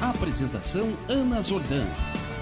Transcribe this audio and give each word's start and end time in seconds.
Apresentação 0.00 0.92
Ana 1.08 1.42
Zordan. 1.42 1.84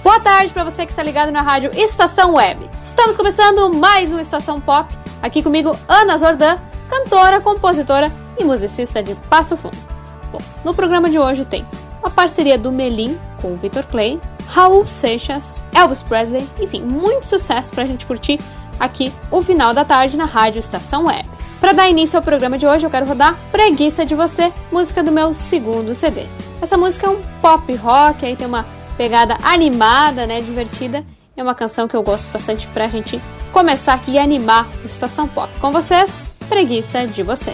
Boa 0.02 0.20
tarde 0.20 0.52
para 0.52 0.62
você 0.62 0.84
que 0.84 0.92
está 0.92 1.02
ligado 1.02 1.33
na 1.33 1.41
rádio 1.41 1.70
Estação 1.74 2.34
Web. 2.34 2.69
Estamos 2.83 3.16
começando 3.16 3.73
mais 3.73 4.12
um 4.12 4.20
Estação 4.20 4.60
Pop. 4.60 4.95
Aqui 5.23 5.42
comigo, 5.42 5.74
Ana 5.88 6.19
Zordan, 6.19 6.59
cantora, 6.91 7.41
compositora 7.41 8.12
e 8.38 8.45
musicista 8.45 9.02
de 9.02 9.14
Passo 9.30 9.56
Fundo. 9.56 9.77
Bom, 10.30 10.38
no 10.64 10.74
programa 10.74 11.09
de 11.09 11.19
hoje 11.19 11.47
tem 11.47 11.66
uma 12.00 12.11
parceria 12.11 12.59
do 12.59 12.70
Melim 12.70 13.19
com 13.41 13.55
o 13.55 13.56
Victor 13.56 13.84
Clay, 13.84 14.20
Raul 14.48 14.86
Seixas, 14.86 15.64
Elvis 15.75 16.02
Presley, 16.02 16.47
enfim, 16.61 16.83
muito 16.83 17.27
sucesso 17.27 17.73
para 17.73 17.84
a 17.84 17.86
gente 17.86 18.05
curtir 18.05 18.38
aqui 18.78 19.11
o 19.30 19.42
final 19.42 19.73
da 19.73 19.84
tarde 19.84 20.19
na 20.19 20.27
rádio 20.27 20.61
Estação 20.61 21.06
Web. 21.06 21.27
Para 21.59 21.73
dar 21.73 21.88
início 21.88 22.19
ao 22.19 22.23
programa 22.23 22.59
de 22.59 22.66
hoje, 22.66 22.84
eu 22.84 22.91
quero 22.91 23.06
rodar 23.06 23.34
Preguiça 23.50 24.05
de 24.05 24.14
Você, 24.14 24.52
música 24.70 25.02
do 25.02 25.11
meu 25.11 25.33
segundo 25.33 25.95
CD. 25.95 26.27
Essa 26.66 26.77
música 26.77 27.06
é 27.06 27.11
um 27.11 27.23
pop 27.41 27.73
rock, 27.77 28.27
aí 28.27 28.34
tem 28.34 28.45
uma 28.45 28.66
pegada 28.97 29.38
animada, 29.45 30.27
né, 30.27 30.41
divertida. 30.41 31.06
É 31.37 31.41
uma 31.41 31.55
canção 31.55 31.86
que 31.86 31.95
eu 31.95 32.03
gosto 32.03 32.28
bastante 32.33 32.67
pra 32.67 32.89
gente 32.89 33.20
começar 33.53 33.95
aqui 33.95 34.14
e 34.14 34.19
animar 34.19 34.67
o 34.83 34.86
Estação 34.89 35.28
Pop. 35.28 35.48
Com 35.61 35.70
vocês, 35.70 36.33
Preguiça 36.48 37.06
de 37.06 37.23
Você. 37.23 37.53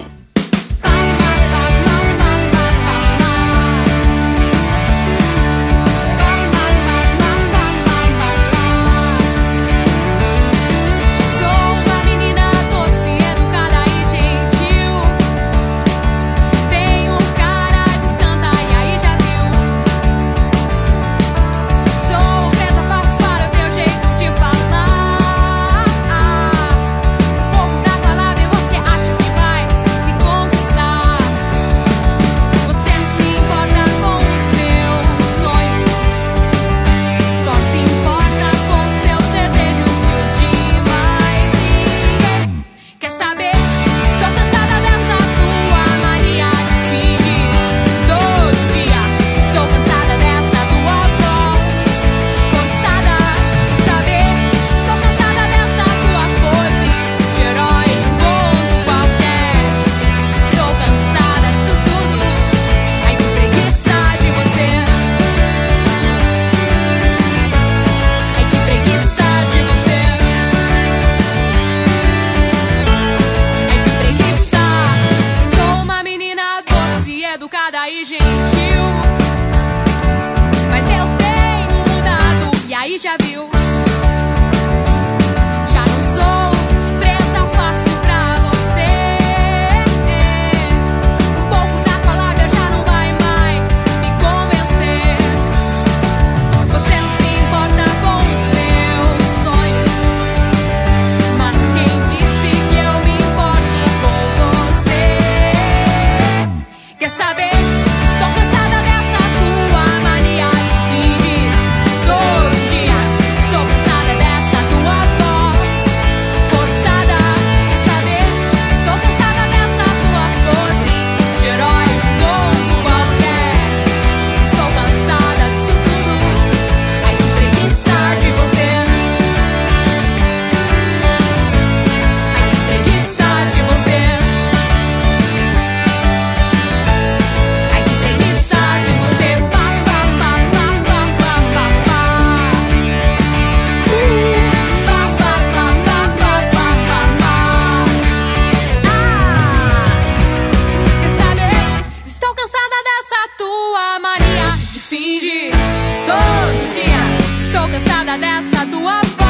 Seguindo 158.93 159.22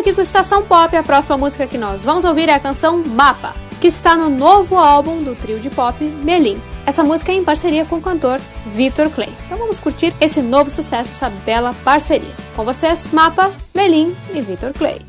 aqui 0.00 0.14
com 0.14 0.22
Estação 0.22 0.62
Pop, 0.62 0.96
a 0.96 1.02
próxima 1.02 1.36
música 1.36 1.66
que 1.66 1.76
nós 1.76 2.00
vamos 2.00 2.24
ouvir 2.24 2.48
é 2.48 2.54
a 2.54 2.60
canção 2.60 3.04
Mapa, 3.06 3.54
que 3.82 3.86
está 3.86 4.16
no 4.16 4.30
novo 4.30 4.76
álbum 4.76 5.22
do 5.22 5.34
trio 5.36 5.60
de 5.60 5.68
pop 5.68 6.02
Melim. 6.02 6.58
Essa 6.86 7.04
música 7.04 7.30
é 7.30 7.34
em 7.34 7.44
parceria 7.44 7.84
com 7.84 7.96
o 7.96 8.00
cantor 8.00 8.40
Victor 8.74 9.10
Clay. 9.10 9.28
Então 9.44 9.58
vamos 9.58 9.78
curtir 9.78 10.14
esse 10.18 10.40
novo 10.40 10.70
sucesso, 10.70 11.10
essa 11.10 11.28
bela 11.44 11.74
parceria. 11.84 12.34
Com 12.56 12.64
vocês, 12.64 13.08
Mapa, 13.12 13.52
Melim 13.74 14.16
e 14.34 14.40
Victor 14.40 14.72
Clay. 14.72 15.00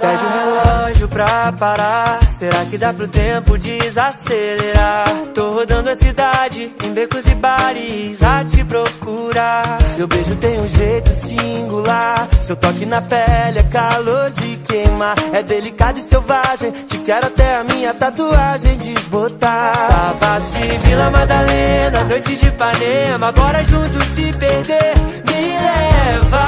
Pede 0.00 0.24
o 0.24 0.28
relógio 0.28 1.08
pra 1.08 1.52
parar. 1.52 2.29
Será 2.40 2.64
que 2.64 2.78
dá 2.78 2.90
pro 2.90 3.06
tempo 3.06 3.58
desacelerar? 3.58 5.04
Tô 5.34 5.52
rodando 5.52 5.90
a 5.90 5.94
cidade, 5.94 6.74
em 6.82 6.94
becos 6.94 7.26
e 7.26 7.34
bares, 7.34 8.22
a 8.22 8.42
te 8.42 8.64
procurar. 8.64 8.96
curar. 8.98 9.86
Seu 9.86 10.08
beijo 10.08 10.34
tem 10.36 10.58
um 10.58 10.66
jeito 10.66 11.12
singular. 11.12 12.26
Seu 12.40 12.56
toque 12.56 12.86
na 12.86 13.02
pele 13.02 13.58
é 13.58 13.62
calor 13.64 14.30
de 14.30 14.56
queimar. 14.56 15.16
É 15.34 15.42
delicado 15.42 15.98
e 15.98 16.02
selvagem. 16.02 16.70
Te 16.88 16.96
quero 17.00 17.26
até 17.26 17.56
a 17.56 17.64
minha 17.64 17.92
tatuagem 17.92 18.74
desbotar. 18.78 19.76
Savassi, 19.76 20.62
Vila 20.82 21.10
Madalena, 21.10 22.04
noite 22.04 22.36
de 22.36 22.46
Ipanema. 22.46 23.32
Bora 23.32 23.62
juntos 23.64 24.02
se 24.04 24.32
perder. 24.32 24.94
Me 25.28 25.58
leva 25.68 26.46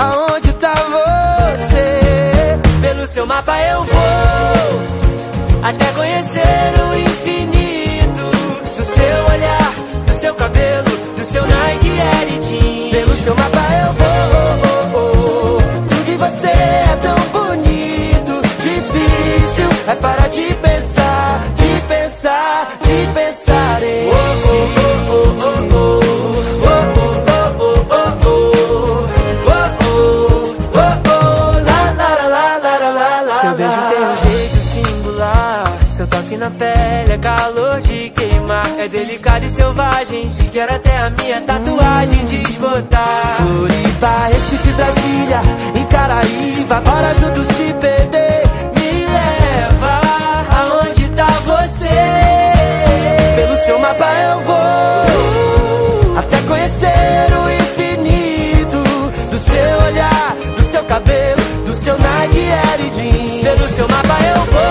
aonde 0.00 0.50
tá 0.54 0.72
você. 0.72 2.58
Pelo 2.80 3.06
seu 3.06 3.26
mapa 3.26 3.60
eu 3.60 3.84
vou 3.84 4.95
até 5.68 5.86
conhecer 5.92 6.72
o 6.78 6.96
infinito 6.96 8.30
do 8.76 8.84
seu 8.84 9.34
olhar, 9.34 9.74
do 10.06 10.14
seu 10.14 10.32
cabelo, 10.34 10.90
do 11.18 11.26
seu 11.26 11.44
Nike 11.44 11.90
Air. 11.90 12.90
Pelo 12.92 13.12
seu 13.14 13.34
mapa 13.34 13.66
eu 13.84 13.92
vou. 13.92 15.60
Tudo 15.88 16.12
em 16.12 16.16
você 16.18 16.46
é 16.46 16.98
tão 17.02 17.18
bonito, 17.30 18.40
difícil 18.62 19.68
é 19.88 19.94
parar 19.96 20.28
de 20.28 20.55
É 38.86 38.88
delicado 38.88 39.44
e 39.44 39.50
selvagem. 39.50 40.30
Te 40.30 40.44
quero 40.44 40.72
até 40.72 40.96
a 40.96 41.10
minha 41.10 41.40
tatuagem 41.40 42.24
desbotar. 42.26 43.36
Floripa, 43.36 44.28
Recife, 44.28 44.72
Brasília, 44.74 45.40
em 45.74 45.84
Caraíva. 45.86 46.80
Bora 46.82 47.12
juntos 47.16 47.48
se 47.48 47.74
perder. 47.80 48.44
Me 48.76 49.06
leva 49.06 50.00
aonde 50.60 51.08
tá 51.16 51.26
você. 51.44 51.88
Pelo 53.34 53.56
seu 53.56 53.76
mapa 53.80 54.06
eu 54.06 54.40
vou. 54.42 56.18
Até 56.18 56.40
conhecer 56.42 57.26
o 57.42 57.50
infinito. 57.50 58.84
Do 59.32 59.38
seu 59.40 59.84
olhar, 59.84 60.36
do 60.54 60.62
seu 60.62 60.84
cabelo, 60.84 61.42
do 61.66 61.74
seu 61.74 61.98
Nike 61.98 62.52
Air 62.52 62.90
Jeans. 62.94 63.42
Pelo 63.42 63.68
seu 63.68 63.88
mapa 63.88 64.16
eu 64.22 64.44
vou. 64.52 64.65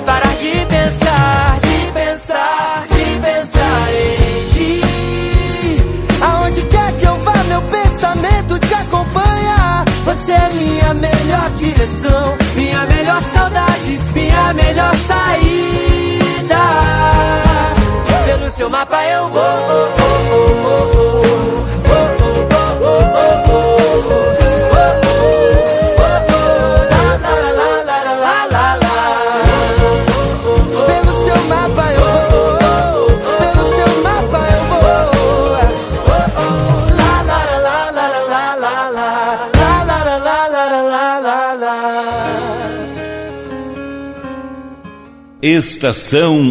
É 0.00 0.02
parar 0.02 0.34
de 0.36 0.66
pensar, 0.66 1.58
de 1.60 1.92
pensar, 1.92 2.84
de 2.88 3.20
pensar 3.20 3.88
em 3.92 4.44
ti. 4.52 4.80
Aonde 6.22 6.62
quer 6.62 6.92
que 6.98 7.06
eu 7.06 7.16
vá, 7.18 7.34
meu 7.44 7.62
pensamento 7.62 8.58
te 8.58 8.74
acompanha. 8.74 9.84
Você 10.04 10.32
é 10.32 10.48
minha 10.52 10.94
melhor 10.94 11.50
direção, 11.56 12.36
minha 12.56 12.86
melhor 12.86 13.22
saudade, 13.22 14.00
minha 14.14 14.54
melhor 14.54 14.94
saída. 14.96 16.62
Pelo 18.26 18.50
seu 18.50 18.70
mapa 18.70 19.04
eu 19.04 19.28
vou. 19.28 19.40
La, 19.40 21.29
Estação 45.60 46.48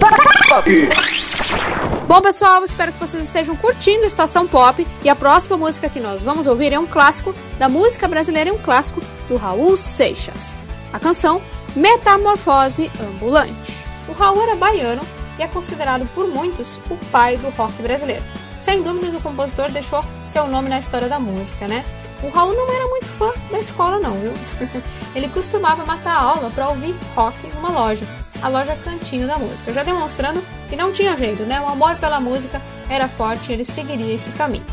Bom, 2.07 2.21
pessoal, 2.21 2.63
espero 2.63 2.93
que 2.93 2.99
vocês 2.99 3.23
estejam 3.23 3.55
curtindo 3.55 4.05
Estação 4.05 4.47
Pop. 4.47 4.85
E 5.03 5.09
a 5.09 5.15
próxima 5.15 5.57
música 5.57 5.89
que 5.89 5.99
nós 5.99 6.21
vamos 6.21 6.45
ouvir 6.45 6.71
é 6.73 6.77
um 6.77 6.85
clássico 6.85 7.33
da 7.57 7.67
música 7.67 8.07
brasileira 8.07 8.51
e 8.51 8.53
um 8.53 8.59
clássico 8.59 9.01
do 9.27 9.35
Raul 9.35 9.75
Seixas. 9.77 10.53
A 10.93 10.99
canção 10.99 11.41
Metamorfose 11.75 12.91
Ambulante. 13.01 13.73
O 14.07 14.11
Raul 14.11 14.43
era 14.43 14.55
baiano 14.55 15.01
e 15.39 15.41
é 15.41 15.47
considerado 15.47 16.07
por 16.13 16.27
muitos 16.27 16.77
o 16.87 16.95
pai 17.11 17.35
do 17.37 17.49
rock 17.49 17.81
brasileiro. 17.81 18.23
Sem 18.61 18.83
dúvidas, 18.83 19.15
o 19.15 19.21
compositor 19.21 19.71
deixou 19.71 20.05
seu 20.27 20.45
nome 20.45 20.69
na 20.69 20.77
história 20.77 21.09
da 21.09 21.19
música, 21.19 21.67
né? 21.67 21.83
O 22.21 22.29
Raul 22.29 22.53
não 22.53 22.71
era 22.71 22.85
muito 22.85 23.07
fã 23.07 23.31
da 23.49 23.59
escola, 23.59 23.97
não, 23.97 24.13
viu? 24.19 24.33
Ele 25.15 25.29
costumava 25.29 25.83
matar 25.83 26.11
a 26.11 26.21
aula 26.21 26.51
para 26.51 26.69
ouvir 26.69 26.95
rock 27.15 27.35
em 27.47 27.57
uma 27.57 27.71
loja, 27.71 28.05
a 28.41 28.47
loja 28.47 28.75
Cantinho 28.83 29.27
da 29.27 29.37
Música, 29.37 29.73
já 29.73 29.83
demonstrando 29.83 30.41
que 30.69 30.75
não 30.75 30.91
tinha 30.91 31.17
jeito, 31.17 31.43
né? 31.43 31.59
O 31.61 31.67
amor 31.67 31.95
pela 31.95 32.19
música 32.19 32.61
era 32.89 33.07
forte 33.07 33.49
e 33.49 33.53
ele 33.53 33.65
seguiria 33.65 34.13
esse 34.13 34.29
caminho. 34.31 34.65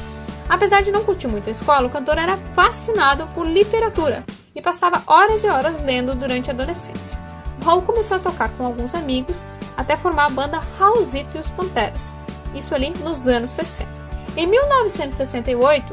Apesar 0.48 0.82
de 0.82 0.92
não 0.92 1.04
curtir 1.04 1.26
muito 1.26 1.48
a 1.48 1.52
escola, 1.52 1.86
o 1.86 1.90
cantor 1.90 2.18
era 2.18 2.36
fascinado 2.54 3.26
por 3.34 3.46
literatura 3.46 4.24
e 4.54 4.62
passava 4.62 5.02
horas 5.06 5.42
e 5.42 5.48
horas 5.48 5.82
lendo 5.82 6.14
durante 6.14 6.50
a 6.50 6.52
adolescência. 6.52 7.18
Raul 7.64 7.82
começou 7.82 8.16
a 8.16 8.20
tocar 8.20 8.48
com 8.50 8.64
alguns 8.64 8.94
amigos 8.94 9.44
até 9.76 9.96
formar 9.96 10.26
a 10.26 10.30
banda 10.30 10.60
Raulzito 10.78 11.36
e 11.36 11.40
os 11.40 11.50
Panteras, 11.50 12.12
isso 12.54 12.74
ali 12.74 12.90
nos 13.02 13.28
anos 13.28 13.52
60. 13.52 13.90
Em 14.36 14.46
1968, 14.46 15.92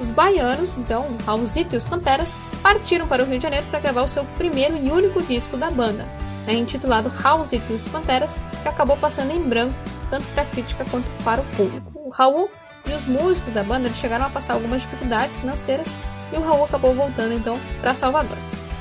os 0.00 0.08
baianos, 0.08 0.76
então 0.76 1.06
Raulzito 1.24 1.74
e 1.74 1.78
os 1.78 1.84
Panteras, 1.84 2.34
partiram 2.62 3.06
para 3.06 3.22
o 3.22 3.26
Rio 3.26 3.38
de 3.38 3.42
Janeiro 3.42 3.66
para 3.70 3.80
gravar 3.80 4.02
o 4.02 4.08
seu 4.08 4.24
primeiro 4.36 4.76
e 4.76 4.90
único 4.90 5.22
disco 5.22 5.56
da 5.56 5.70
banda, 5.70 6.06
né, 6.46 6.54
intitulado 6.54 7.08
Raulzito 7.08 7.72
e 7.72 7.76
os 7.76 7.84
Panteras, 7.88 8.36
que 8.62 8.68
acabou 8.68 8.96
passando 8.96 9.32
em 9.32 9.42
branco 9.42 9.74
tanto 10.10 10.26
para 10.28 10.42
a 10.42 10.46
crítica 10.46 10.84
quanto 10.90 11.06
para 11.24 11.40
o 11.40 11.44
público. 11.56 11.92
O 11.94 12.10
Raul 12.10 12.50
e 12.86 12.92
os 12.92 13.06
músicos 13.06 13.52
da 13.52 13.62
banda 13.62 13.88
chegaram 13.90 14.26
a 14.26 14.30
passar 14.30 14.54
algumas 14.54 14.82
dificuldades 14.82 15.34
financeiras 15.36 15.88
e 16.32 16.36
o 16.36 16.42
Raul 16.42 16.64
acabou 16.64 16.94
voltando 16.94 17.34
então 17.34 17.58
para 17.80 17.94
Salvador. 17.94 18.36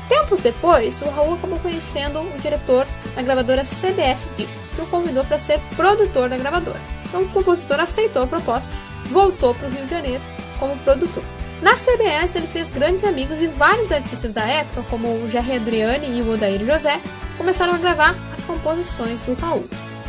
Tempos 0.09 0.41
depois, 0.41 1.01
o 1.01 1.09
Raul 1.09 1.35
acabou 1.35 1.59
conhecendo 1.59 2.19
o 2.19 2.41
diretor 2.41 2.85
da 3.15 3.21
gravadora 3.21 3.63
CBS 3.63 4.27
Discos, 4.37 4.75
que 4.75 4.81
o 4.81 4.87
convidou 4.87 5.23
para 5.23 5.39
ser 5.39 5.59
produtor 5.75 6.29
da 6.29 6.37
gravadora. 6.37 6.79
Então 7.05 7.23
o 7.23 7.29
compositor 7.29 7.79
aceitou 7.79 8.23
a 8.23 8.27
proposta, 8.27 8.69
voltou 9.09 9.55
para 9.55 9.67
o 9.67 9.71
Rio 9.71 9.85
de 9.85 9.89
Janeiro 9.89 10.21
como 10.59 10.77
produtor. 10.79 11.23
Na 11.61 11.75
CBS 11.75 12.35
ele 12.35 12.47
fez 12.47 12.69
grandes 12.69 13.05
amigos 13.05 13.41
e 13.41 13.47
vários 13.47 13.91
artistas 13.91 14.33
da 14.33 14.43
época, 14.43 14.83
como 14.89 15.07
o 15.07 15.29
Jerry 15.31 15.55
Adriani 15.55 16.19
e 16.19 16.21
o 16.21 16.33
Odair 16.33 16.65
José, 16.65 16.99
começaram 17.37 17.73
a 17.73 17.77
gravar 17.77 18.15
as 18.33 18.41
composições 18.43 19.21
do 19.21 19.33
Raul. 19.33 19.67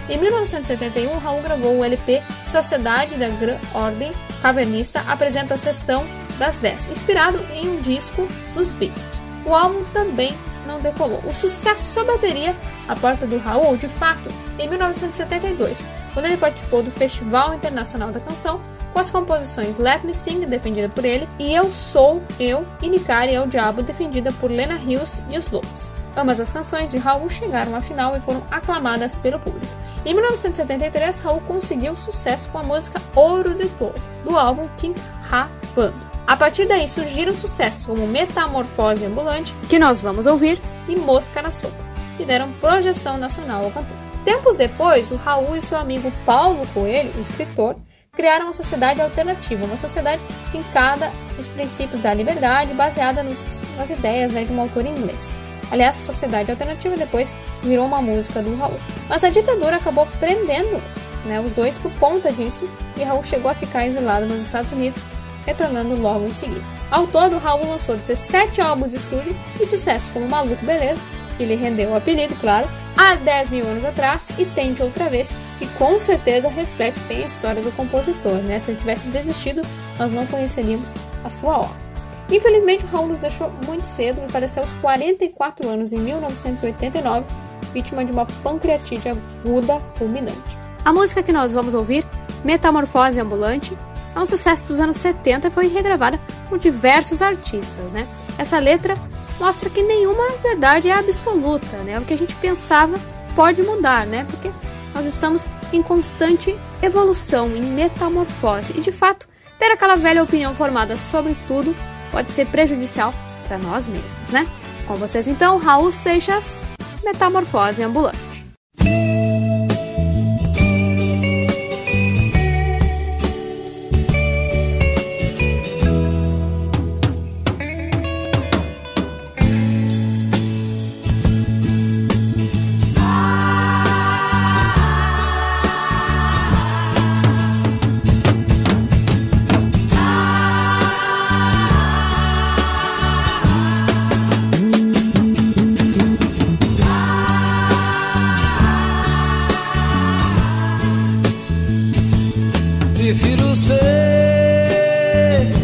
Em 0.08 0.18
1971, 0.18 1.18
Raul 1.18 1.40
gravou 1.42 1.78
o 1.78 1.84
LP 1.84 2.22
Sociedade 2.44 3.14
da 3.14 3.28
Gran 3.28 3.58
Ordem 3.72 4.12
Cavernista 4.44 5.02
apresenta 5.08 5.54
a 5.54 5.56
sessão 5.56 6.04
das 6.38 6.58
10, 6.58 6.88
inspirado 6.88 7.40
em 7.54 7.66
um 7.66 7.80
disco 7.80 8.28
dos 8.54 8.68
Beatles. 8.72 9.22
O 9.46 9.54
álbum 9.54 9.82
também 9.90 10.34
não 10.66 10.78
decolou. 10.80 11.18
O 11.24 11.34
sucesso 11.34 11.82
só 11.82 12.04
bateria 12.04 12.54
a 12.86 12.94
porta 12.94 13.26
do 13.26 13.38
Raul, 13.38 13.78
de 13.78 13.88
fato, 13.88 14.28
em 14.58 14.68
1972, 14.68 15.82
quando 16.12 16.26
ele 16.26 16.36
participou 16.36 16.82
do 16.82 16.90
Festival 16.90 17.54
Internacional 17.54 18.12
da 18.12 18.20
Canção 18.20 18.60
com 18.92 18.98
as 18.98 19.08
composições 19.08 19.78
Let 19.78 20.04
Me 20.04 20.12
Sing, 20.12 20.44
defendida 20.44 20.90
por 20.90 21.06
ele, 21.06 21.26
e 21.38 21.54
Eu 21.54 21.72
Sou 21.72 22.22
Eu 22.38 22.66
e 22.82 22.88
Nicari 22.90 23.34
é 23.34 23.40
o 23.40 23.46
Diabo, 23.46 23.82
defendida 23.82 24.30
por 24.32 24.50
Lena 24.50 24.74
Hills 24.74 25.22
e 25.30 25.38
os 25.38 25.50
Lobos. 25.50 25.90
Ambas 26.16 26.38
as 26.38 26.52
canções 26.52 26.90
de 26.90 26.96
Raul 26.96 27.28
chegaram 27.28 27.74
à 27.74 27.80
final 27.80 28.16
e 28.16 28.20
foram 28.20 28.42
aclamadas 28.50 29.18
pelo 29.18 29.38
público. 29.38 29.72
Em 30.04 30.12
1973, 30.12 31.18
Raul 31.18 31.40
conseguiu 31.40 31.96
sucesso 31.96 32.48
com 32.50 32.58
a 32.58 32.62
música 32.62 33.00
Ouro 33.14 33.54
de 33.54 33.68
Touro, 33.70 33.94
do 34.22 34.36
álbum 34.36 34.68
King 34.76 35.00
Ha 35.32 35.48
Bando. 35.74 36.14
A 36.26 36.36
partir 36.36 36.66
daí 36.66 36.86
surgiram 36.86 37.34
sucessos 37.34 37.86
como 37.86 38.06
Metamorfose 38.06 39.04
Ambulante, 39.04 39.54
que 39.68 39.78
nós 39.78 40.00
vamos 40.00 40.26
ouvir, 40.26 40.60
e 40.88 40.96
Mosca 40.96 41.42
na 41.42 41.50
Sopa, 41.50 41.76
que 42.16 42.24
deram 42.24 42.52
projeção 42.52 43.16
nacional 43.16 43.64
ao 43.64 43.70
cantor. 43.70 43.96
Tempos 44.24 44.56
depois, 44.56 45.10
o 45.10 45.16
Raul 45.16 45.56
e 45.56 45.62
seu 45.62 45.76
amigo 45.76 46.10
Paulo 46.24 46.66
Coelho, 46.72 47.12
o 47.16 47.22
escritor, 47.22 47.76
criaram 48.12 48.46
uma 48.46 48.54
sociedade 48.54 49.00
alternativa, 49.00 49.64
uma 49.64 49.76
sociedade 49.76 50.22
fincada 50.50 51.10
nos 51.36 51.48
princípios 51.48 52.00
da 52.00 52.14
liberdade, 52.14 52.72
baseada 52.72 53.22
nos, 53.22 53.60
nas 53.76 53.90
ideias 53.90 54.32
né, 54.32 54.44
de 54.44 54.52
um 54.52 54.60
autor 54.60 54.86
inglês. 54.86 55.36
Aliás, 55.70 55.96
Sociedade 55.96 56.50
Alternativa 56.50 56.96
depois 56.96 57.34
virou 57.62 57.86
uma 57.86 58.02
música 58.02 58.42
do 58.42 58.56
Raul. 58.56 58.78
Mas 59.08 59.24
a 59.24 59.28
ditadura 59.28 59.76
acabou 59.76 60.06
prendendo 60.18 60.82
né, 61.24 61.40
os 61.40 61.52
dois 61.52 61.76
por 61.78 61.92
conta 61.94 62.32
disso 62.32 62.68
e 62.96 63.02
Raul 63.02 63.24
chegou 63.24 63.50
a 63.50 63.54
ficar 63.54 63.86
exilado 63.86 64.26
nos 64.26 64.42
Estados 64.42 64.72
Unidos, 64.72 65.02
retornando 65.46 65.96
logo 65.96 66.26
em 66.26 66.32
seguida. 66.32 66.64
Ao 66.90 67.06
todo, 67.06 67.38
Raul 67.38 67.68
lançou 67.68 67.96
17 67.96 68.60
álbuns 68.60 68.90
de 68.90 68.96
estúdio 68.96 69.34
e 69.60 69.66
sucesso 69.66 70.10
como 70.12 70.28
Maluco 70.28 70.64
Beleza, 70.64 71.00
que 71.36 71.44
lhe 71.44 71.56
rendeu 71.56 71.90
o 71.90 71.96
apelido, 71.96 72.34
claro, 72.36 72.68
há 72.96 73.16
10 73.16 73.50
mil 73.50 73.66
anos 73.66 73.84
atrás 73.84 74.30
e 74.38 74.44
Tente 74.44 74.82
Outra 74.82 75.08
Vez, 75.08 75.34
que 75.58 75.66
com 75.78 75.98
certeza 75.98 76.48
reflete 76.48 77.00
bem 77.00 77.24
a 77.24 77.26
história 77.26 77.62
do 77.62 77.72
compositor, 77.72 78.34
né? 78.44 78.60
Se 78.60 78.70
ele 78.70 78.78
tivesse 78.78 79.08
desistido, 79.08 79.62
nós 79.98 80.12
não 80.12 80.26
conheceríamos 80.26 80.92
a 81.24 81.30
sua 81.30 81.58
obra. 81.58 81.83
Infelizmente, 82.30 82.84
o 82.84 82.88
Raul 82.88 83.08
nos 83.08 83.18
deixou 83.18 83.50
muito 83.66 83.86
cedo, 83.86 84.20
me 84.22 84.32
pareceu 84.32 84.62
aos 84.62 84.72
44 84.74 85.68
anos, 85.68 85.92
em 85.92 85.98
1989, 85.98 87.24
vítima 87.72 88.04
de 88.04 88.12
uma 88.12 88.26
pancreatite 88.42 89.08
aguda 89.08 89.80
fulminante. 89.94 90.58
A 90.84 90.92
música 90.92 91.22
que 91.22 91.32
nós 91.32 91.52
vamos 91.52 91.74
ouvir, 91.74 92.04
Metamorfose 92.44 93.20
Ambulante, 93.20 93.76
é 94.14 94.18
um 94.18 94.26
sucesso 94.26 94.68
dos 94.68 94.80
anos 94.80 94.96
70 94.98 95.48
e 95.48 95.50
foi 95.50 95.66
regravada 95.66 96.20
por 96.48 96.58
diversos 96.58 97.20
artistas, 97.20 97.90
né? 97.90 98.06
Essa 98.38 98.58
letra 98.58 98.94
mostra 99.40 99.68
que 99.68 99.82
nenhuma 99.82 100.30
verdade 100.42 100.88
é 100.88 100.92
absoluta, 100.92 101.76
né? 101.78 101.98
O 101.98 102.04
que 102.04 102.14
a 102.14 102.18
gente 102.18 102.34
pensava 102.36 102.96
pode 103.34 103.62
mudar, 103.62 104.06
né? 104.06 104.24
Porque 104.30 104.50
nós 104.94 105.04
estamos 105.04 105.48
em 105.72 105.82
constante 105.82 106.56
evolução, 106.80 107.54
em 107.56 107.62
metamorfose. 107.62 108.74
E 108.76 108.80
de 108.80 108.92
fato, 108.92 109.28
ter 109.58 109.72
aquela 109.72 109.96
velha 109.96 110.22
opinião 110.22 110.54
formada 110.54 110.96
sobre 110.96 111.36
tudo 111.48 111.74
pode 112.14 112.30
ser 112.30 112.46
prejudicial 112.46 113.12
para 113.48 113.58
nós 113.58 113.88
mesmos, 113.88 114.30
né? 114.30 114.46
Com 114.86 114.94
vocês 114.94 115.26
então, 115.26 115.58
Raul 115.58 115.90
Seixas, 115.90 116.64
Metamorfose 117.02 117.82
Ambulante. 117.82 118.33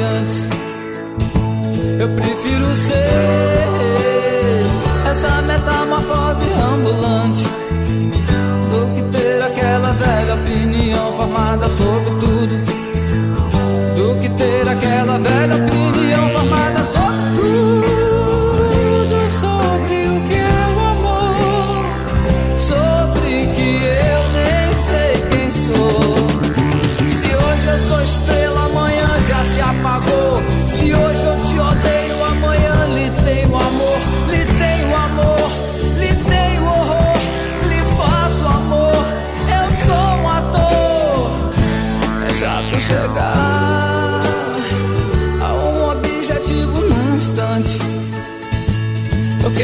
antes. 0.00 0.48
Eu 1.98 2.08
prefiro 2.10 2.76
ser 2.76 3.38
essa 5.10 5.42
metamorfose 5.42 6.44
ambulante 6.72 7.44
do 8.70 8.94
que 8.94 9.02
ter 9.16 9.42
aquela 9.42 9.92
velha 9.92 10.34
opinião 10.34 11.12
formada 11.12 11.68
sobre 11.68 12.10
tudo. 12.20 12.58
Do 13.96 14.20
que 14.20 14.28
ter 14.30 14.68
aquela 14.68 15.18
velha 15.18 15.56
opinião 15.56 16.22
formada. 16.22 16.37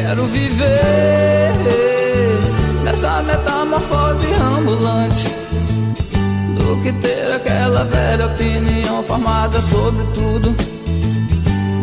Viver 0.02 1.54
nessa 2.82 3.22
metamorfose 3.22 4.26
ambulante 4.34 5.28
do 6.56 6.82
que 6.82 6.92
ter 6.94 7.32
aquela 7.32 7.84
velha 7.84 8.26
opinião 8.26 9.04
formada 9.04 9.62
sobre 9.62 10.04
tudo. 10.12 10.50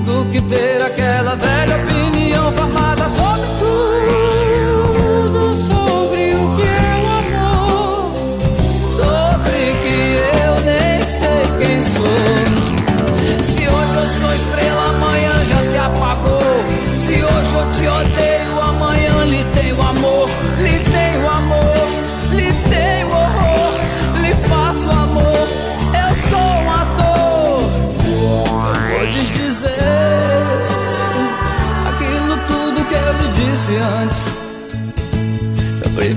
Do 0.03 0.29
que 0.29 0.41
ter 0.41 0.81
aquela 0.81 1.37
velha 1.37 1.77
opinião 1.77 2.51
formada 2.51 3.07
sobre 3.09 3.47
tudo. 3.59 5.55
Sobre 5.55 6.35
o 6.35 6.55
que 6.57 6.63
é 6.67 6.95
o 7.01 7.07
amor, 7.17 8.11
sobre 8.89 9.73
que 9.83 10.17
eu 10.43 10.55
nem 10.65 11.01
sei 11.05 11.43
quem 11.59 11.81
sou. 11.81 12.01
Se 13.41 13.69
hoje 13.69 13.95
eu 13.95 14.09
sou 14.09 14.33
estrela, 14.35 14.89
amanhã 14.89 15.45
já 15.45 15.63
se 15.63 15.77
apagou. 15.77 16.40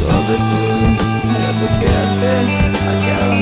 Do 0.00 1.68
que 1.78 1.86
é 1.86 2.02
ter 2.20 2.46
aquela 2.90 3.36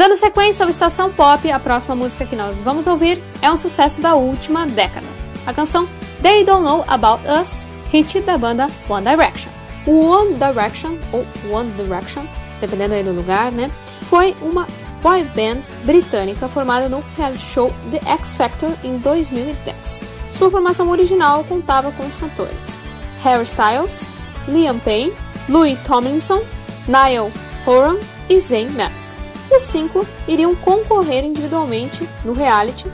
Dando 0.00 0.16
sequência 0.16 0.64
ao 0.64 0.70
Estação 0.70 1.12
Pop, 1.12 1.52
a 1.52 1.60
próxima 1.60 1.94
música 1.94 2.24
que 2.24 2.34
nós 2.34 2.56
vamos 2.56 2.86
ouvir 2.86 3.22
é 3.42 3.52
um 3.52 3.58
sucesso 3.58 4.00
da 4.00 4.14
última 4.14 4.66
década. 4.66 5.06
A 5.46 5.52
canção 5.52 5.86
They 6.22 6.42
Don't 6.42 6.64
Know 6.64 6.82
About 6.88 7.22
Us, 7.28 7.66
hit 7.92 8.18
da 8.20 8.38
banda 8.38 8.68
One 8.88 9.06
Direction. 9.06 9.50
One 9.86 10.36
Direction, 10.36 10.96
ou 11.12 11.26
One 11.52 11.70
Direction, 11.72 12.24
dependendo 12.62 12.94
aí 12.94 13.02
do 13.02 13.12
lugar, 13.12 13.52
né? 13.52 13.70
Foi 14.08 14.34
uma 14.40 14.66
boy 15.02 15.22
band 15.36 15.60
britânica 15.84 16.48
formada 16.48 16.88
no 16.88 17.04
reality 17.18 17.44
show 17.44 17.70
The 17.90 18.00
X 18.10 18.34
Factor 18.34 18.70
em 18.82 18.96
2010. 18.96 20.02
Sua 20.32 20.50
formação 20.50 20.88
original 20.88 21.44
contava 21.44 21.92
com 21.92 22.06
os 22.06 22.16
cantores 22.16 22.80
Harry 23.22 23.44
Styles, 23.44 24.06
Liam 24.48 24.78
Payne, 24.78 25.12
Louis 25.46 25.78
Tomlinson, 25.86 26.40
Niall 26.88 27.30
Horan 27.66 27.98
e 28.30 28.40
Zayn 28.40 28.70
Malik. 28.70 29.09
Os 29.50 29.62
cinco 29.62 30.06
iriam 30.28 30.54
concorrer 30.54 31.24
individualmente 31.24 32.08
no 32.24 32.32
reality, 32.32 32.90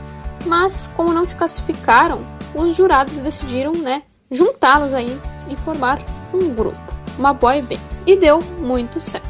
mas 0.47 0.89
como 0.97 1.13
não 1.13 1.25
se 1.25 1.35
classificaram, 1.35 2.21
os 2.55 2.75
jurados 2.75 3.15
decidiram, 3.15 3.73
né, 3.73 4.03
juntá-los 4.31 4.95
aí 4.95 5.21
e 5.49 5.57
formar 5.57 5.99
um 6.33 6.55
grupo, 6.55 6.79
uma 7.19 7.35
boy 7.35 7.61
band. 7.63 7.79
E 8.07 8.17
deu 8.17 8.39
muito 8.59 9.01
certo. 9.01 9.27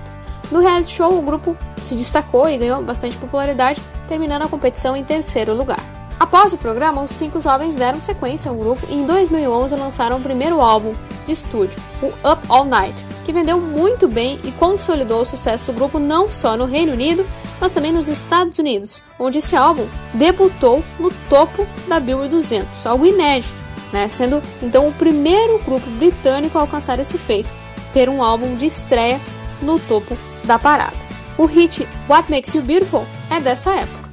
No 0.50 0.60
reality 0.60 0.94
show, 0.94 1.18
o 1.18 1.22
grupo 1.22 1.56
se 1.82 1.96
destacou 1.96 2.48
e 2.48 2.58
ganhou 2.58 2.82
bastante 2.82 3.16
popularidade, 3.16 3.82
terminando 4.08 4.42
a 4.42 4.48
competição 4.48 4.96
em 4.96 5.02
terceiro 5.02 5.54
lugar. 5.54 5.95
Após 6.18 6.52
o 6.52 6.58
programa, 6.58 7.02
os 7.02 7.10
cinco 7.10 7.40
jovens 7.40 7.76
deram 7.76 8.00
sequência 8.00 8.50
ao 8.50 8.56
grupo 8.56 8.86
e 8.88 8.94
em 8.94 9.06
2011 9.06 9.76
lançaram 9.76 10.16
o 10.16 10.22
primeiro 10.22 10.60
álbum 10.62 10.94
de 11.26 11.32
estúdio, 11.32 11.78
o 12.02 12.06
Up 12.06 12.42
All 12.48 12.64
Night, 12.64 13.04
que 13.26 13.32
vendeu 13.32 13.60
muito 13.60 14.08
bem 14.08 14.38
e 14.42 14.50
consolidou 14.52 15.22
o 15.22 15.26
sucesso 15.26 15.66
do 15.66 15.74
grupo 15.74 15.98
não 15.98 16.30
só 16.30 16.56
no 16.56 16.64
Reino 16.64 16.92
Unido, 16.92 17.26
mas 17.60 17.72
também 17.72 17.92
nos 17.92 18.08
Estados 18.08 18.58
Unidos, 18.58 19.02
onde 19.18 19.38
esse 19.38 19.54
álbum 19.54 19.86
debutou 20.14 20.82
no 20.98 21.10
topo 21.28 21.66
da 21.86 22.00
Billboard 22.00 22.34
200, 22.34 22.86
algo 22.86 23.04
inédito, 23.04 23.52
né? 23.92 24.08
sendo 24.08 24.42
então 24.62 24.88
o 24.88 24.92
primeiro 24.92 25.58
grupo 25.58 25.88
britânico 25.90 26.56
a 26.56 26.62
alcançar 26.62 26.98
esse 26.98 27.18
feito, 27.18 27.48
ter 27.92 28.08
um 28.08 28.22
álbum 28.22 28.56
de 28.56 28.66
estreia 28.66 29.20
no 29.60 29.78
topo 29.78 30.16
da 30.44 30.58
parada. 30.58 30.96
O 31.36 31.44
hit 31.44 31.86
What 32.08 32.30
Makes 32.30 32.54
You 32.54 32.62
Beautiful 32.62 33.04
é 33.30 33.38
dessa 33.38 33.72
época. 33.72 34.06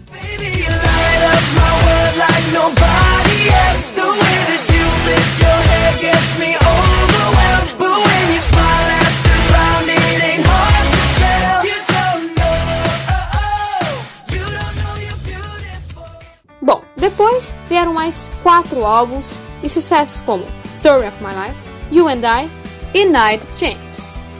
Bom, 16.61 16.81
depois 16.95 17.53
vieram 17.67 17.93
mais 17.93 18.29
quatro 18.41 18.85
álbuns 18.85 19.25
e 19.61 19.69
sucessos 19.69 20.21
como 20.21 20.45
Story 20.71 21.07
of 21.07 21.17
My 21.21 21.33
Life, 21.33 21.55
You 21.91 22.07
and 22.07 22.21
I 22.25 22.49
e 22.93 23.05
Night 23.05 23.45
Change. 23.57 23.92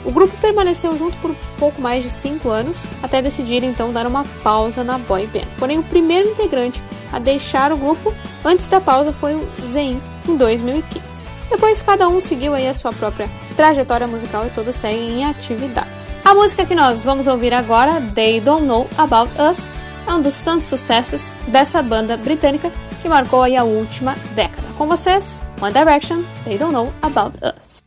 O 0.06 0.12
grupo 0.12 0.36
permaneceu 0.38 0.98
junto 0.98 1.16
por 1.18 1.36
pouco 1.58 1.82
mais 1.82 2.04
de 2.04 2.10
5 2.10 2.50
anos, 2.50 2.86
até 3.02 3.22
decidir 3.22 3.64
então 3.64 3.94
dar 3.94 4.06
uma 4.06 4.26
pausa 4.44 4.84
na 4.84 4.98
boy 4.98 5.28
band. 5.28 5.48
Porém, 5.58 5.80
o 5.80 5.84
primeiro 5.84 6.30
integrante 6.30 6.82
a 7.12 7.20
deixar 7.20 7.72
o 7.72 7.78
grupo 7.78 8.14
antes 8.44 8.68
da 8.68 8.82
pausa 8.82 9.14
foi 9.14 9.34
o 9.34 9.48
Zayn, 9.68 10.00
em 10.28 10.36
2015. 10.36 11.06
Depois, 11.50 11.82
cada 11.82 12.10
um 12.10 12.20
seguiu 12.20 12.54
aí 12.54 12.68
a 12.68 12.74
sua 12.74 12.92
própria 12.92 13.30
trajetória 13.56 14.08
musical 14.08 14.46
e 14.46 14.50
todos 14.50 14.76
seguem 14.76 15.20
em 15.20 15.26
atividade. 15.26 15.90
A 16.26 16.34
música 16.34 16.66
que 16.66 16.74
nós 16.74 17.04
vamos 17.04 17.28
ouvir 17.28 17.54
agora, 17.54 18.02
They 18.16 18.42
Don't 18.42 18.66
Know 18.66 18.90
About 18.98 19.32
Us, 19.40 19.68
é 20.08 20.14
um 20.14 20.22
dos 20.22 20.42
tantos 20.42 20.68
sucessos 20.68 21.34
dessa 21.48 21.82
banda 21.82 22.18
britânica 22.18 22.72
que 23.02 23.10
marcou 23.10 23.44
aí 23.44 23.56
a 23.56 23.64
última 23.64 24.16
década. 24.34 24.64
Com 24.78 24.88
vocês, 24.88 25.44
One 25.62 25.74
Direction, 25.74 26.24
They 26.46 26.58
Don't 26.58 26.74
Know 26.74 26.94
About 27.02 27.38
Us. 27.44 27.83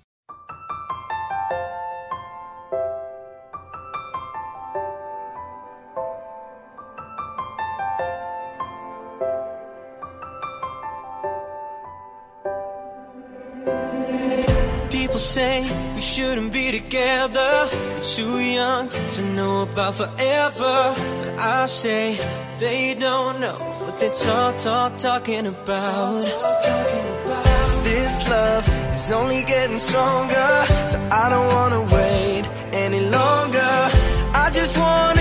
People 15.16 15.28
say 15.28 15.62
we 15.94 16.00
shouldn't 16.02 16.52
be 16.52 16.70
together. 16.70 17.70
We're 17.72 18.02
too 18.04 18.38
young 18.38 18.90
to 18.90 19.22
know 19.22 19.62
about 19.62 19.94
forever. 19.94 20.76
But 20.94 21.40
I 21.40 21.64
say 21.64 22.18
they 22.60 22.94
don't 23.00 23.40
know 23.40 23.56
what 23.80 23.98
they 23.98 24.10
talk, 24.10 24.58
talk, 24.58 24.98
talking 24.98 25.46
about. 25.46 26.22
Cause 27.46 27.82
this 27.82 28.28
love 28.28 28.68
is 28.92 29.10
only 29.10 29.42
getting 29.44 29.78
stronger. 29.78 30.50
So 30.86 30.98
I 31.10 31.30
don't 31.30 31.48
wanna 31.50 31.80
wait 31.96 32.44
any 32.74 33.00
longer. 33.08 33.74
I 34.44 34.50
just 34.52 34.76
wanna 34.76 35.15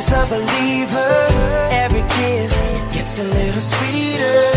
was 0.00 0.12
a 0.14 0.26
believer. 0.26 1.26
Every 1.70 2.02
kiss 2.08 2.58
gets 2.90 3.18
a 3.18 3.24
little 3.24 3.60
sweeter. 3.60 4.49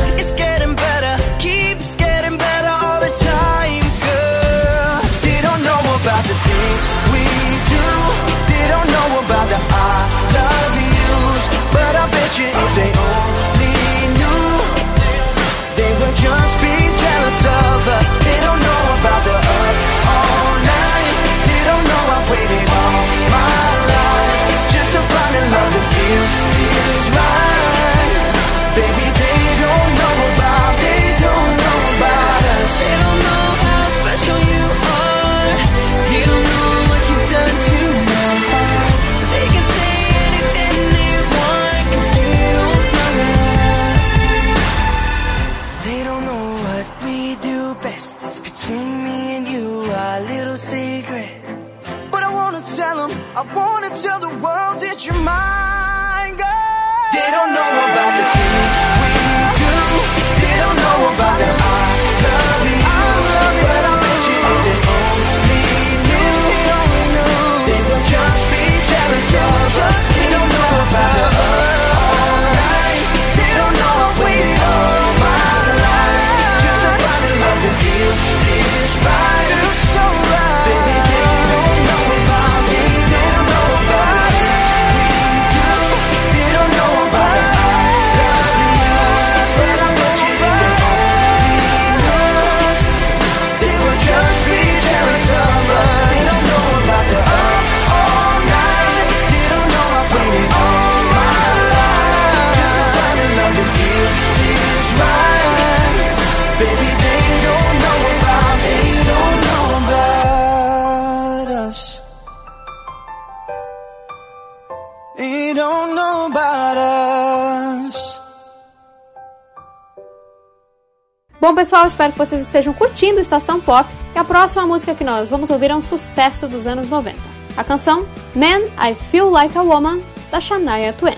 Bom, 121.53 121.57
pessoal, 121.57 121.85
espero 121.85 122.11
que 122.11 122.17
vocês 122.17 122.41
estejam 122.41 122.73
curtindo 122.73 123.19
Estação 123.19 123.61
Pop. 123.61 123.87
E 124.15 124.17
a 124.17 124.23
próxima 124.23 124.65
música 124.65 124.95
que 124.95 125.03
nós 125.03 125.29
vamos 125.29 125.51
ouvir 125.51 125.69
é 125.69 125.75
um 125.75 125.83
sucesso 125.83 126.47
dos 126.47 126.65
anos 126.65 126.89
90. 126.89 127.15
A 127.55 127.63
canção 127.63 128.07
Man, 128.33 128.61
I 128.83 128.95
Feel 128.95 129.29
Like 129.29 129.55
a 129.55 129.61
Woman, 129.61 130.01
da 130.31 130.41
Shania 130.41 130.91
Twain. 130.93 131.13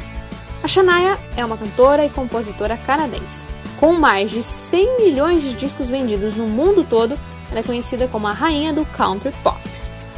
A 0.62 0.68
Shania 0.68 1.18
é 1.38 1.46
uma 1.46 1.56
cantora 1.56 2.06
e 2.06 2.10
compositora 2.10 2.76
canadense. 2.86 3.48
Com 3.80 3.94
mais 3.94 4.30
de 4.30 4.44
100 4.44 5.06
milhões 5.06 5.42
de 5.42 5.54
discos 5.54 5.88
vendidos 5.88 6.36
no 6.36 6.48
mundo 6.48 6.84
todo, 6.84 7.18
ela 7.50 7.62
é 7.62 7.64
conhecida 7.64 8.10
como 8.10 8.28
a 8.28 8.34
rainha 8.34 8.74
do 8.74 8.86
country 8.88 9.32
pop. 9.42 9.58